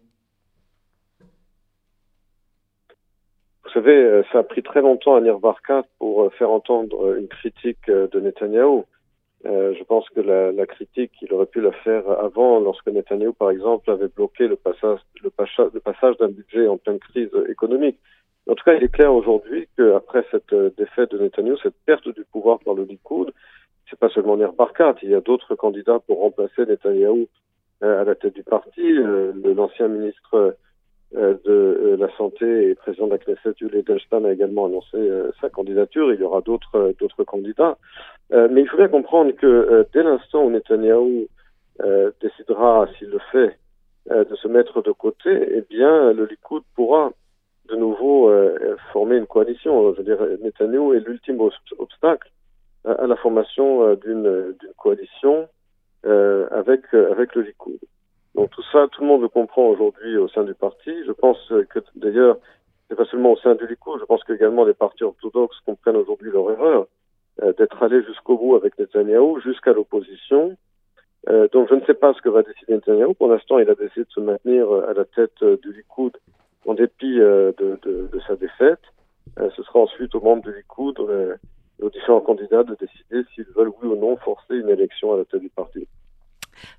Vous 3.70 3.74
savez, 3.74 4.02
euh, 4.02 4.24
ça 4.32 4.40
a 4.40 4.42
pris 4.42 4.64
très 4.64 4.80
longtemps 4.80 5.14
à 5.14 5.20
Nir 5.20 5.38
Barkat 5.38 5.84
pour 6.00 6.22
euh, 6.24 6.30
faire 6.30 6.50
entendre 6.50 7.06
euh, 7.06 7.20
une 7.20 7.28
critique 7.28 7.88
de 7.88 8.18
Netanyahou. 8.18 8.84
je 9.44 9.84
pense 9.84 10.08
que 10.10 10.20
la, 10.20 10.66
critique, 10.66 11.12
il 11.22 11.32
aurait 11.32 11.46
pu 11.46 11.60
la 11.60 11.70
faire 11.70 12.02
avant, 12.20 12.58
lorsque 12.58 12.88
Netanyahou, 12.88 13.32
par 13.32 13.52
exemple, 13.52 13.88
avait 13.92 14.08
bloqué 14.08 14.48
le 14.48 14.56
passage, 14.56 14.98
d'un 16.18 16.28
budget 16.28 16.66
en 16.66 16.78
pleine 16.78 16.98
crise 16.98 17.30
économique. 17.48 17.96
En 18.48 18.56
tout 18.56 18.64
cas, 18.64 18.74
il 18.74 18.82
est 18.82 18.92
clair 18.92 19.14
aujourd'hui 19.14 19.68
qu'après 19.76 20.24
cette 20.32 20.52
défaite 20.76 21.12
de 21.12 21.18
Netanyahou, 21.18 21.56
cette 21.62 21.78
perte 21.86 22.08
du 22.08 22.24
pouvoir 22.24 22.58
par 22.58 22.74
le 22.74 22.82
Likoud, 22.82 23.32
c'est 23.88 23.98
pas 24.00 24.08
seulement 24.08 24.36
Nir 24.36 24.52
Barkat, 24.52 24.96
il 25.02 25.10
y 25.10 25.14
a 25.14 25.20
d'autres 25.20 25.54
candidats 25.54 26.00
pour 26.08 26.18
remplacer 26.18 26.66
Netanyahou 26.66 27.28
à 27.82 28.02
la 28.02 28.16
tête 28.16 28.34
du 28.34 28.42
parti. 28.42 28.82
L'ancien 28.92 29.86
ministre 29.86 30.56
de 31.12 31.40
euh, 31.46 31.96
la 31.98 32.08
santé 32.16 32.70
et 32.70 32.74
président 32.74 33.06
de 33.06 33.12
la 33.12 33.18
Knesset, 33.18 33.54
Julie 33.58 33.78
Edelstein, 33.78 34.24
a 34.24 34.32
également 34.32 34.66
annoncé 34.66 34.96
euh, 34.96 35.32
sa 35.40 35.48
candidature. 35.48 36.12
Il 36.12 36.20
y 36.20 36.22
aura 36.22 36.40
d'autres 36.40 36.94
d'autres 37.00 37.24
candidats. 37.24 37.76
mais 38.30 38.62
il 38.62 38.68
faut 38.68 38.76
bien 38.76 38.88
comprendre 38.88 39.32
que 39.32 39.86
dès 39.92 40.02
l'instant 40.02 40.44
où 40.44 40.50
Netanyahou 40.50 41.26
décidera, 42.20 42.86
s'il 42.96 43.08
le 43.08 43.18
fait, 43.32 43.58
de 44.08 44.34
se 44.36 44.48
mettre 44.48 44.82
de 44.82 44.92
côté, 44.92 45.30
eh 45.56 45.62
bien, 45.68 46.12
le 46.12 46.24
Likoud 46.26 46.62
pourra 46.76 47.10
de 47.68 47.76
nouveau 47.76 48.32
former 48.92 49.16
une 49.16 49.26
coalition. 49.26 49.92
Je 49.92 49.98
veux 49.98 50.04
dire, 50.04 50.22
Netanyahou 50.42 50.94
est 50.94 51.00
l'ultime 51.00 51.40
obstacle 51.78 52.30
à 52.84 53.06
la 53.06 53.16
formation 53.16 53.94
d'une 53.94 54.54
coalition 54.76 55.48
avec 56.04 56.82
avec 56.94 57.34
le 57.34 57.42
Likoud. 57.42 57.80
Donc 58.34 58.50
tout 58.50 58.62
ça, 58.72 58.86
tout 58.92 59.02
le 59.02 59.08
monde 59.08 59.22
le 59.22 59.28
comprend 59.28 59.66
aujourd'hui 59.66 60.16
au 60.16 60.28
sein 60.28 60.44
du 60.44 60.54
parti. 60.54 60.92
Je 61.06 61.12
pense 61.12 61.38
que 61.68 61.80
d'ailleurs, 61.96 62.36
c'est 62.88 62.96
pas 62.96 63.04
seulement 63.04 63.32
au 63.32 63.36
sein 63.36 63.54
du 63.54 63.66
Likoud, 63.66 64.00
je 64.00 64.04
pense 64.04 64.24
qu'également 64.24 64.64
les 64.64 64.74
partis 64.74 65.04
orthodoxes 65.04 65.60
comprennent 65.64 65.96
aujourd'hui 65.96 66.30
leur 66.32 66.50
erreur 66.50 66.86
euh, 67.42 67.52
d'être 67.52 67.80
allés 67.82 68.02
jusqu'au 68.02 68.36
bout 68.36 68.56
avec 68.56 68.78
Netanyahou, 68.78 69.40
jusqu'à 69.40 69.72
l'opposition. 69.72 70.56
Euh, 71.28 71.46
donc 71.52 71.68
je 71.68 71.74
ne 71.76 71.84
sais 71.84 71.94
pas 71.94 72.12
ce 72.14 72.20
que 72.20 72.28
va 72.28 72.42
décider 72.42 72.74
Netanyahou. 72.74 73.14
Pour 73.14 73.28
l'instant, 73.28 73.58
il 73.58 73.70
a 73.70 73.76
décidé 73.76 74.04
de 74.04 74.10
se 74.10 74.20
maintenir 74.20 74.72
à 74.72 74.92
la 74.92 75.04
tête 75.04 75.40
euh, 75.42 75.56
du 75.58 75.72
Likoud 75.72 76.16
en 76.66 76.74
dépit 76.74 77.14
de, 77.14 77.54
de, 77.58 77.78
de, 77.82 78.20
sa 78.26 78.36
défaite. 78.36 78.82
ce 79.36 79.62
sera 79.62 79.78
ensuite 79.78 80.14
aux 80.14 80.20
membres 80.20 80.42
du 80.42 80.52
Likoud 80.52 80.98
et 81.78 81.82
aux 81.82 81.90
différents 81.90 82.20
candidats 82.20 82.64
de 82.64 82.74
décider 82.74 83.22
s'ils 83.32 83.46
veulent 83.56 83.72
oui 83.80 83.88
ou 83.88 83.96
non 83.96 84.16
forcer 84.18 84.56
une 84.56 84.68
élection 84.68 85.14
à 85.14 85.16
la 85.16 85.24
tête 85.24 85.40
du 85.40 85.48
parti. 85.48 85.86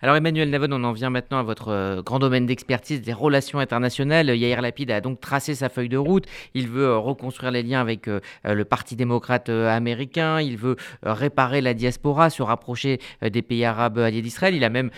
Alors 0.01 0.15
Emmanuel 0.15 0.49
Navon, 0.49 0.67
on 0.71 0.83
en 0.83 0.91
vient 0.93 1.09
maintenant 1.09 1.39
à 1.39 1.43
votre 1.43 1.69
euh, 1.69 2.01
grand 2.01 2.19
domaine 2.19 2.45
d'expertise 2.45 3.01
des 3.01 3.13
relations 3.13 3.59
internationales. 3.59 4.29
Yair 4.29 4.61
Lapid 4.61 4.91
a 4.91 5.01
donc 5.01 5.19
tracé 5.19 5.55
sa 5.55 5.69
feuille 5.69 5.89
de 5.89 5.97
route. 5.97 6.25
Il 6.53 6.67
veut 6.67 6.85
euh, 6.85 6.97
reconstruire 6.97 7.51
les 7.51 7.63
liens 7.63 7.81
avec 7.81 8.07
euh, 8.07 8.19
le 8.43 8.65
Parti 8.65 8.95
démocrate 8.95 9.49
américain. 9.49 10.39
Il 10.41 10.57
veut 10.57 10.75
réparer 11.03 11.61
la 11.61 11.73
diaspora, 11.73 12.29
se 12.29 12.41
rapprocher 12.41 12.99
des 13.21 13.41
pays 13.41 13.65
arabes 13.65 13.97
alliés 13.97 14.21
d'Israël. 14.21 14.55
Il 14.55 14.63
a 14.63 14.69
même 14.69 14.89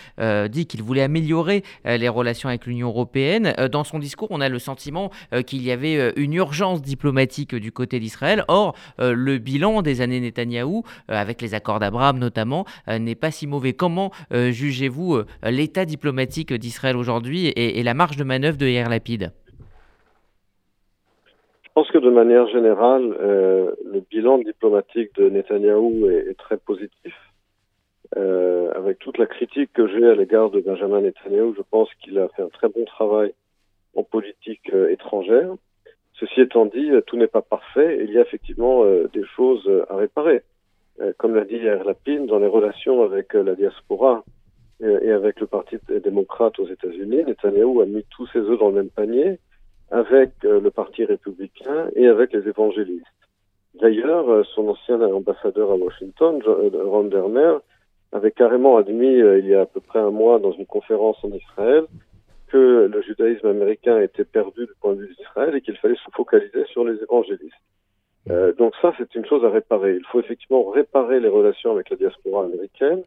dit 0.49 0.65
qu'il 0.65 0.83
voulait 0.83 1.01
améliorer 1.01 1.63
les 1.85 2.09
relations 2.09 2.49
avec 2.49 2.65
l'Union 2.65 2.89
européenne. 2.89 3.53
Dans 3.71 3.83
son 3.83 3.99
discours, 3.99 4.27
on 4.31 4.41
a 4.41 4.49
le 4.49 4.59
sentiment 4.59 5.11
qu'il 5.45 5.63
y 5.63 5.71
avait 5.71 6.13
une 6.15 6.33
urgence 6.33 6.81
diplomatique 6.81 7.55
du 7.55 7.71
côté 7.71 7.99
d'Israël. 7.99 8.43
Or, 8.47 8.75
le 8.99 9.37
bilan 9.37 9.81
des 9.81 10.01
années 10.01 10.19
Netanyahou, 10.19 10.83
avec 11.07 11.41
les 11.41 11.53
accords 11.53 11.79
d'Abraham 11.79 12.19
notamment, 12.19 12.65
n'est 12.87 13.15
pas 13.15 13.31
si 13.31 13.47
mauvais. 13.47 13.73
Comment 13.73 14.11
juger 14.31 14.72
jugez-vous 14.73 15.15
euh, 15.15 15.25
l'état 15.51 15.85
diplomatique 15.85 16.51
d'Israël 16.53 16.97
aujourd'hui 16.97 17.47
et, 17.55 17.83
la 17.83 17.93
marge 17.93 18.17
de 18.17 18.23
manœuvre 18.23 18.57
de 18.57 18.65
Yair 18.65 18.89
Lapid? 18.89 19.31
Je 21.63 21.69
pense 21.75 21.89
que 21.91 21.97
de 21.97 22.09
manière 22.09 22.47
générale, 22.47 23.15
euh, 23.19 23.71
le 23.85 24.01
bilan 24.01 24.39
diplomatique 24.39 25.15
de 25.15 25.29
Netanyahou 25.29 26.09
est, 26.09 26.37
très 26.37 26.57
positif. 26.57 27.13
Euh, 28.15 28.71
avec 28.75 28.99
toute 28.99 29.17
la 29.17 29.25
critique 29.25 29.71
que 29.73 29.87
j'ai 29.87 30.05
à 30.07 30.13
l'égard 30.13 30.49
de 30.51 30.59
Benjamin 30.59 31.01
Netanyahou, 31.01 31.55
je 31.55 31.63
pense 31.69 31.89
qu'il 32.01 32.19
a 32.19 32.27
fait 32.29 32.43
un 32.43 32.49
très 32.49 32.69
bon 32.69 32.85
travail 32.85 33.33
en 33.95 34.03
politique 34.03 34.71
étrangère. 34.89 35.51
Ceci 36.13 36.41
étant 36.41 36.65
dit, 36.65 36.91
tout 37.07 37.17
n'est 37.17 37.27
pas 37.27 37.41
parfait. 37.41 37.99
Il 38.03 38.11
y 38.11 38.17
a 38.17 38.21
effectivement 38.21 38.85
des 38.85 39.25
choses 39.35 39.67
à 39.89 39.95
réparer. 39.95 40.43
comme 41.17 41.35
l'a 41.35 41.43
dit 41.43 41.57
Yair 41.57 41.83
Lapid, 41.83 42.27
dans 42.27 42.39
les 42.39 42.47
relations 42.47 43.03
avec 43.03 43.33
la 43.33 43.55
diaspora, 43.55 44.23
et 44.83 45.11
avec 45.11 45.39
le 45.39 45.47
Parti 45.47 45.77
démocrate 46.03 46.59
aux 46.59 46.67
États-Unis, 46.67 47.23
Netanyahou 47.25 47.81
a 47.81 47.85
mis 47.85 48.03
tous 48.09 48.27
ses 48.27 48.39
œufs 48.39 48.59
dans 48.59 48.69
le 48.69 48.75
même 48.75 48.89
panier 48.89 49.39
avec 49.93 50.31
euh, 50.43 50.59
le 50.59 50.71
Parti 50.71 51.05
républicain 51.05 51.89
et 51.95 52.07
avec 52.07 52.33
les 52.33 52.47
évangélistes. 52.47 53.05
D'ailleurs, 53.79 54.27
euh, 54.29 54.43
son 54.55 54.67
ancien 54.67 54.99
ambassadeur 55.01 55.71
à 55.71 55.75
Washington, 55.75 56.41
euh, 56.47 56.69
Ron 56.83 57.05
Dermer, 57.05 57.57
avait 58.11 58.31
carrément 58.31 58.77
admis 58.77 59.17
il 59.17 59.47
y 59.47 59.55
a 59.55 59.61
à 59.61 59.65
peu 59.65 59.79
près 59.79 59.99
un 59.99 60.11
mois 60.11 60.37
dans 60.37 60.51
une 60.51 60.67
conférence 60.67 61.17
en 61.23 61.31
Israël 61.31 61.85
que 62.47 62.87
le 62.91 63.01
judaïsme 63.01 63.47
américain 63.47 63.99
était 63.99 64.23
perdu 64.23 64.67
du 64.67 64.73
point 64.81 64.93
de 64.93 64.99
vue 64.99 65.15
d'Israël 65.15 65.55
et 65.55 65.61
qu'il 65.61 65.75
fallait 65.77 65.95
se 65.95 66.11
focaliser 66.13 66.65
sur 66.65 66.85
les 66.85 67.01
évangélistes. 67.01 67.55
donc 68.59 68.73
ça, 68.83 68.93
c'est 68.99 69.15
une 69.15 69.25
chose 69.25 69.43
à 69.43 69.49
réparer. 69.49 69.95
Il 69.95 70.05
faut 70.05 70.19
effectivement 70.19 70.69
réparer 70.69 71.19
les 71.19 71.27
relations 71.27 71.71
avec 71.71 71.89
la 71.89 71.97
diaspora 71.97 72.45
américaine, 72.45 73.01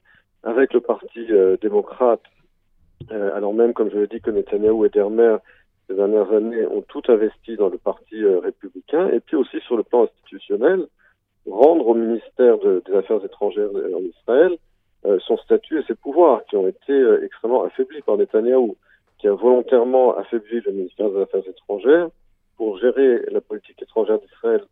avec 0.47 0.73
le 0.73 0.81
Parti 0.81 1.27
euh, 1.31 1.57
démocrate, 1.61 2.23
euh, 3.11 3.35
alors 3.35 3.53
même, 3.53 3.75
comme 3.75 3.91
je 3.91 3.99
l'ai 3.99 4.07
dit, 4.07 4.21
que 4.21 4.31
Netanyahou 4.31 4.87
et 4.87 4.91
Dermer, 4.91 5.39
ces 5.89 5.95
dernières 5.95 6.33
années, 6.33 6.65
ont 6.67 6.83
tout 6.83 7.03
investi 7.09 7.57
dans 7.57 7.69
le 7.69 7.79
Parti 7.79 8.23
euh, 8.23 8.39
républicain, 8.39 9.09
et 9.09 9.19
puis 9.19 9.37
aussi 9.37 9.59
sur 9.61 9.77
le 9.77 9.83
plan 9.83 10.05
institutionnel, 10.05 10.87
rendre 11.51 11.89
au 11.89 11.95
ministère 11.95 12.59
des 12.59 12.95
Affaires 12.95 13.25
étrangères 13.25 13.71
en 13.71 14.01
Israël 14.01 14.57
son 15.21 15.37
statut 15.37 15.79
et 15.79 15.85
ses 15.85 15.95
pouvoirs, 15.95 16.45
qui 16.47 16.57
ont 16.57 16.67
été 16.67 16.93
extrêmement 17.23 17.63
affaiblis 17.63 18.03
par 18.03 18.17
Netanyahou, 18.17 18.77
qui 19.19 19.29
a 19.29 19.35
volontairement 19.35 20.17
affaibli 20.17 20.61
le 20.67 20.73
ministère 20.73 21.11
des 21.11 21.21
Affaires 21.21 21.47
étrangères 21.49 22.09
pour 22.57 22.77
gérer 22.79 23.23
la 23.31 23.41
politique 23.41 23.81
étrangère 23.81 24.19
d'Israël 24.19 24.65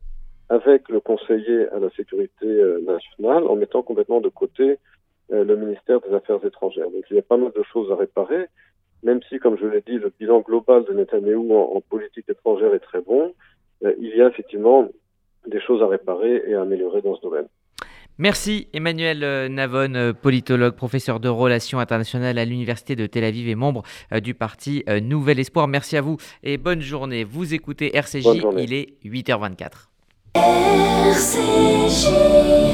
avec 0.49 0.89
le 0.89 0.99
conseiller 0.99 1.69
à 1.69 1.79
la 1.79 1.89
sécurité 1.91 2.49
nationale, 2.85 3.47
en 3.47 3.55
mettant 3.55 3.83
complètement 3.83 4.21
de 4.21 4.29
côté 4.29 4.79
le 5.31 5.57
ministère 5.57 6.01
des 6.01 6.15
Affaires 6.15 6.45
étrangères. 6.45 6.91
Donc 6.91 7.05
il 7.11 7.17
y 7.17 7.19
a 7.19 7.23
pas 7.23 7.37
mal 7.37 7.53
de 7.57 7.63
choses 7.63 7.91
à 7.91 7.97
réparer, 7.97 8.49
même 9.05 9.21
si, 9.29 9.39
comme 9.39 9.57
je 9.59 9.67
l'ai 9.67 9.83
dit, 9.83 9.99
le 9.99 10.11
bilan 10.19 10.41
global 10.41 10.85
de 10.85 10.95
Netanyahou 10.95 11.55
en, 11.55 11.81
politique 11.83 12.25
étrangère 12.29 12.75
est 12.75 12.81
très 12.81 13.03
bon, 13.03 13.35
euh, 13.85 13.93
il 14.01 14.17
y 14.17 14.23
a 14.23 14.29
effectivement 14.29 14.89
des 15.47 15.61
choses 15.61 15.83
à 15.83 15.87
réparer 15.87 16.43
et 16.47 16.55
à 16.55 16.63
améliorer 16.63 17.03
dans 17.03 17.15
ce 17.15 17.21
domaine. 17.21 17.47
Merci 18.17 18.69
Emmanuel 18.73 19.25
euh, 19.25 19.49
Navon, 19.49 20.15
politologue, 20.15 20.75
professeur 20.75 21.21
de 21.21 21.29
relations 21.29 21.81
internationales 21.81 22.39
à 22.39 22.45
l'Université 22.45 22.97
de 22.97 23.07
Tel 23.07 23.25
Aviv 23.25 23.49
et 23.49 23.57
membre 23.57 23.83
du 24.23 24.35
parti 24.35 24.85
Nouvel 25.03 25.39
Espoir. 25.39 25.69
Merci 25.69 25.97
à 25.97 26.01
vous 26.01 26.17
et 26.43 26.57
bonne 26.57 26.81
journée. 26.81 27.25
Vous 27.25 27.53
écoutez 27.55 27.95
RCJ, 27.95 28.27
il 28.57 28.73
est 28.73 28.95
8h24. 29.05 29.89
RCJ. 31.07 32.74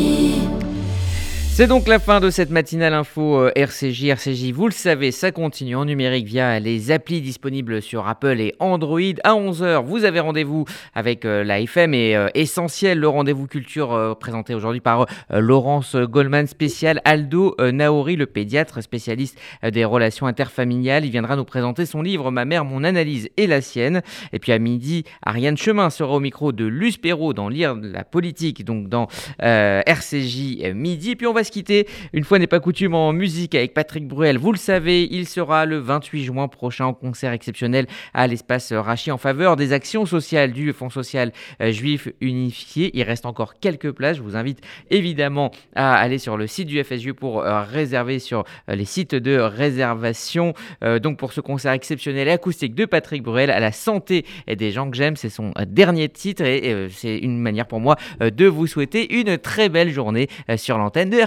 C'est 1.53 1.67
donc 1.67 1.89
la 1.89 1.99
fin 1.99 2.21
de 2.21 2.29
cette 2.29 2.49
matinale 2.49 2.93
info 2.93 3.37
euh, 3.37 3.51
RCJ. 3.57 4.05
RCJ, 4.05 4.51
vous 4.53 4.67
le 4.67 4.71
savez, 4.71 5.11
ça 5.11 5.33
continue 5.33 5.75
en 5.75 5.83
numérique 5.83 6.25
via 6.25 6.61
les 6.61 6.91
applis 6.91 7.19
disponibles 7.19 7.81
sur 7.81 8.07
Apple 8.07 8.39
et 8.39 8.55
Android. 8.59 8.99
À 9.25 9.33
11h, 9.33 9.83
vous 9.83 10.05
avez 10.05 10.21
rendez-vous 10.21 10.63
avec 10.95 11.25
euh, 11.25 11.43
la 11.43 11.59
FM 11.59 11.93
et 11.93 12.15
euh, 12.15 12.29
Essentiel, 12.35 12.99
le 12.99 13.07
rendez-vous 13.09 13.47
culture 13.47 14.17
présenté 14.19 14.55
aujourd'hui 14.55 14.79
par 14.79 15.05
Laurence 15.29 15.95
Goldman, 15.97 16.47
spécial 16.47 17.01
Aldo 17.03 17.55
Naori, 17.59 18.15
le 18.15 18.27
pédiatre 18.27 18.81
spécialiste 18.81 19.37
des 19.61 19.83
relations 19.83 20.27
interfamiliales. 20.27 21.05
Il 21.05 21.11
viendra 21.11 21.35
nous 21.35 21.43
présenter 21.43 21.85
son 21.85 22.01
livre 22.01 22.31
Ma 22.31 22.45
mère, 22.45 22.63
mon 22.63 22.83
analyse 22.85 23.29
et 23.35 23.45
la 23.45 23.61
sienne. 23.61 24.01
Et 24.31 24.39
puis 24.39 24.53
à 24.53 24.59
midi, 24.59 25.03
Ariane 25.25 25.57
Chemin 25.57 25.89
sera 25.89 26.13
au 26.13 26.19
micro 26.21 26.53
de 26.53 26.65
Luce 26.65 26.97
Perrault 26.97 27.33
dans 27.33 27.49
Lire 27.49 27.75
la 27.75 28.05
politique, 28.05 28.63
donc 28.63 28.87
dans 28.87 29.07
RCJ 29.39 30.71
midi. 30.73 31.17
Se 31.43 31.51
quitter, 31.51 31.87
une 32.13 32.23
fois 32.23 32.39
n'est 32.39 32.47
pas 32.47 32.59
coutume, 32.59 32.95
en 32.95 33.13
musique 33.13 33.55
avec 33.55 33.73
Patrick 33.73 34.07
Bruel. 34.07 34.37
Vous 34.37 34.51
le 34.51 34.57
savez, 34.57 35.07
il 35.11 35.27
sera 35.27 35.65
le 35.65 35.77
28 35.77 36.23
juin 36.23 36.47
prochain 36.47 36.85
en 36.85 36.93
concert 36.93 37.31
exceptionnel 37.31 37.87
à 38.13 38.27
l'espace 38.27 38.71
Rachi 38.73 39.11
en 39.11 39.17
faveur 39.17 39.55
des 39.55 39.73
actions 39.73 40.05
sociales 40.05 40.51
du 40.51 40.73
Fonds 40.73 40.89
social 40.89 41.31
euh, 41.61 41.71
juif 41.71 42.09
unifié. 42.21 42.91
Il 42.93 43.03
reste 43.03 43.25
encore 43.25 43.59
quelques 43.59 43.91
places. 43.91 44.17
Je 44.17 44.21
vous 44.21 44.35
invite 44.35 44.59
évidemment 44.89 45.51
à 45.75 45.95
aller 45.95 46.17
sur 46.17 46.37
le 46.37 46.47
site 46.47 46.67
du 46.67 46.83
FSU 46.83 47.13
pour 47.13 47.41
euh, 47.41 47.63
réserver 47.63 48.19
sur 48.19 48.43
euh, 48.69 48.75
les 48.75 48.85
sites 48.85 49.15
de 49.15 49.37
réservation. 49.37 50.53
donc 51.01 51.17
pour 51.17 51.33
ce 51.33 51.41
concert 51.41 51.71
exceptionnel 51.71 52.27
et 52.27 52.31
acoustique 52.31 52.75
de 52.75 52.85
Patrick 52.85 53.23
Bruel 53.23 53.49
à 53.49 53.59
la 53.59 53.71
santé 53.71 54.25
des 54.47 54.71
gens 54.71 54.89
que 54.89 54.97
j'aime, 54.97 55.15
c'est 55.15 55.29
son 55.29 55.51
dernier 55.67 56.09
titre 56.09 56.43
et 56.43 56.87
c'est 56.91 57.17
une 57.17 57.39
manière 57.39 57.67
pour 57.67 57.79
moi 57.79 57.95
de 58.19 58.45
vous 58.45 58.67
souhaiter 58.67 59.19
une 59.19 59.37
très 59.37 59.69
belle 59.69 59.91
journée 59.91 60.27
sur 60.57 60.77
l'antenne 60.77 61.09
de 61.09 61.17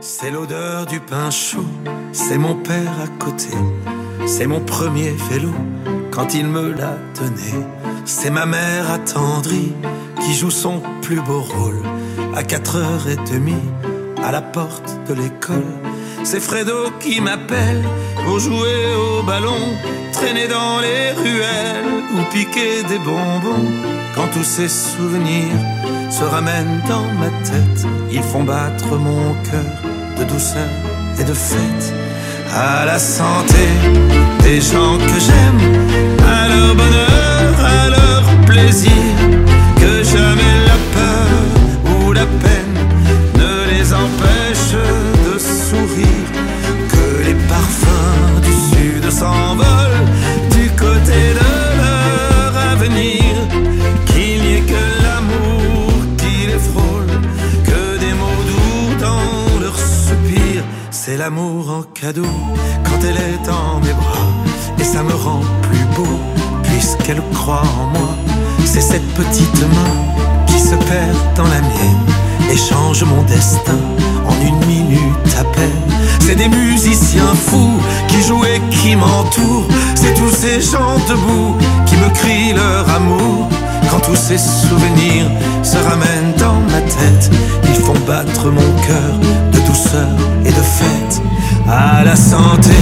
C'est 0.00 0.30
l'odeur 0.32 0.86
du 0.86 0.98
pain 0.98 1.30
chaud, 1.30 1.64
c'est 2.12 2.36
mon 2.36 2.56
père 2.56 3.00
à 3.00 3.06
côté, 3.24 3.54
c'est 4.26 4.48
mon 4.48 4.60
premier 4.60 5.12
vélo 5.30 5.52
quand 6.10 6.34
il 6.34 6.46
me 6.48 6.72
l'a 6.72 6.96
donné. 7.16 7.64
C'est 8.04 8.30
ma 8.30 8.44
mère 8.44 8.90
attendrie 8.90 9.72
qui 10.20 10.34
joue 10.34 10.50
son 10.50 10.82
plus 11.02 11.20
beau 11.20 11.42
rôle 11.42 11.80
à 12.34 12.42
4h30 12.42 13.54
à 14.24 14.32
la 14.32 14.42
porte 14.42 14.98
de 15.08 15.14
l'école. 15.14 15.74
C'est 16.28 16.40
Fredo 16.40 16.90
qui 16.98 17.20
m'appelle 17.20 17.84
pour 18.24 18.40
jouer 18.40 18.96
au 18.96 19.22
ballon, 19.22 19.76
traîner 20.12 20.48
dans 20.48 20.80
les 20.80 21.12
ruelles 21.12 21.84
ou 22.14 22.34
piquer 22.34 22.82
des 22.82 22.98
bonbons. 22.98 23.70
Quand 24.12 24.26
tous 24.32 24.42
ces 24.42 24.68
souvenirs 24.68 25.60
se 26.10 26.24
ramènent 26.24 26.82
dans 26.88 27.06
ma 27.20 27.28
tête, 27.44 27.86
ils 28.10 28.24
font 28.24 28.42
battre 28.42 28.96
mon 28.96 29.34
cœur 29.48 29.70
de 30.18 30.24
douceur 30.24 30.68
et 31.20 31.22
de 31.22 31.32
fête. 31.32 31.94
À 32.52 32.84
la 32.84 32.98
santé 32.98 33.68
des 34.42 34.60
gens 34.60 34.98
que 34.98 35.20
j'aime, 35.26 35.60
à 36.26 36.48
leur 36.48 36.74
bonheur, 36.74 37.54
à 37.64 37.88
leur 37.88 38.15
l'amour 61.26 61.70
en 61.70 61.82
cadeau 61.82 62.36
quand 62.84 63.00
elle 63.02 63.16
est 63.16 63.44
dans 63.44 63.80
mes 63.80 63.92
bras. 63.94 64.30
Et 64.78 64.84
ça 64.84 65.02
me 65.02 65.12
rend 65.12 65.40
plus 65.62 65.84
beau 65.96 66.16
puisqu'elle 66.62 67.20
croit 67.34 67.64
en 67.80 67.86
moi. 67.98 68.14
C'est 68.64 68.80
cette 68.80 69.08
petite 69.14 69.60
main 69.76 69.94
qui 70.46 70.60
se 70.60 70.76
perd 70.76 71.16
dans 71.34 71.48
la 71.48 71.60
mienne 71.62 72.06
et 72.52 72.56
change 72.56 73.02
mon 73.02 73.22
destin 73.22 73.80
en 74.28 74.36
une 74.46 74.64
minute 74.66 75.32
à 75.36 75.42
peine. 75.42 75.86
C'est 76.20 76.36
des 76.36 76.48
musiciens 76.48 77.34
fous 77.34 77.80
qui 78.06 78.22
jouent 78.22 78.44
et 78.44 78.60
qui 78.70 78.94
m'entourent. 78.94 79.66
C'est 79.96 80.14
tous 80.14 80.30
ces 80.30 80.60
gens 80.60 80.94
debout 81.08 81.56
qui 81.86 81.96
me 81.96 82.08
crient 82.10 82.52
leur 82.52 82.88
amour. 82.88 83.48
Quand 83.90 83.98
tous 83.98 84.20
ces 84.28 84.38
souvenirs 84.38 85.28
se 85.64 85.75
santé 92.16 92.75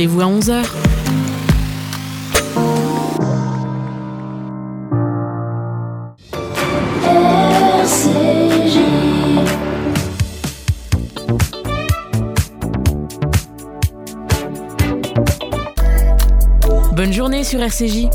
Rendez-vous 0.00 0.22
à 0.22 0.24
11h. 0.24 0.64
Bonne 16.96 17.12
journée 17.12 17.44
sur 17.44 17.60
RCJ. 17.60 18.08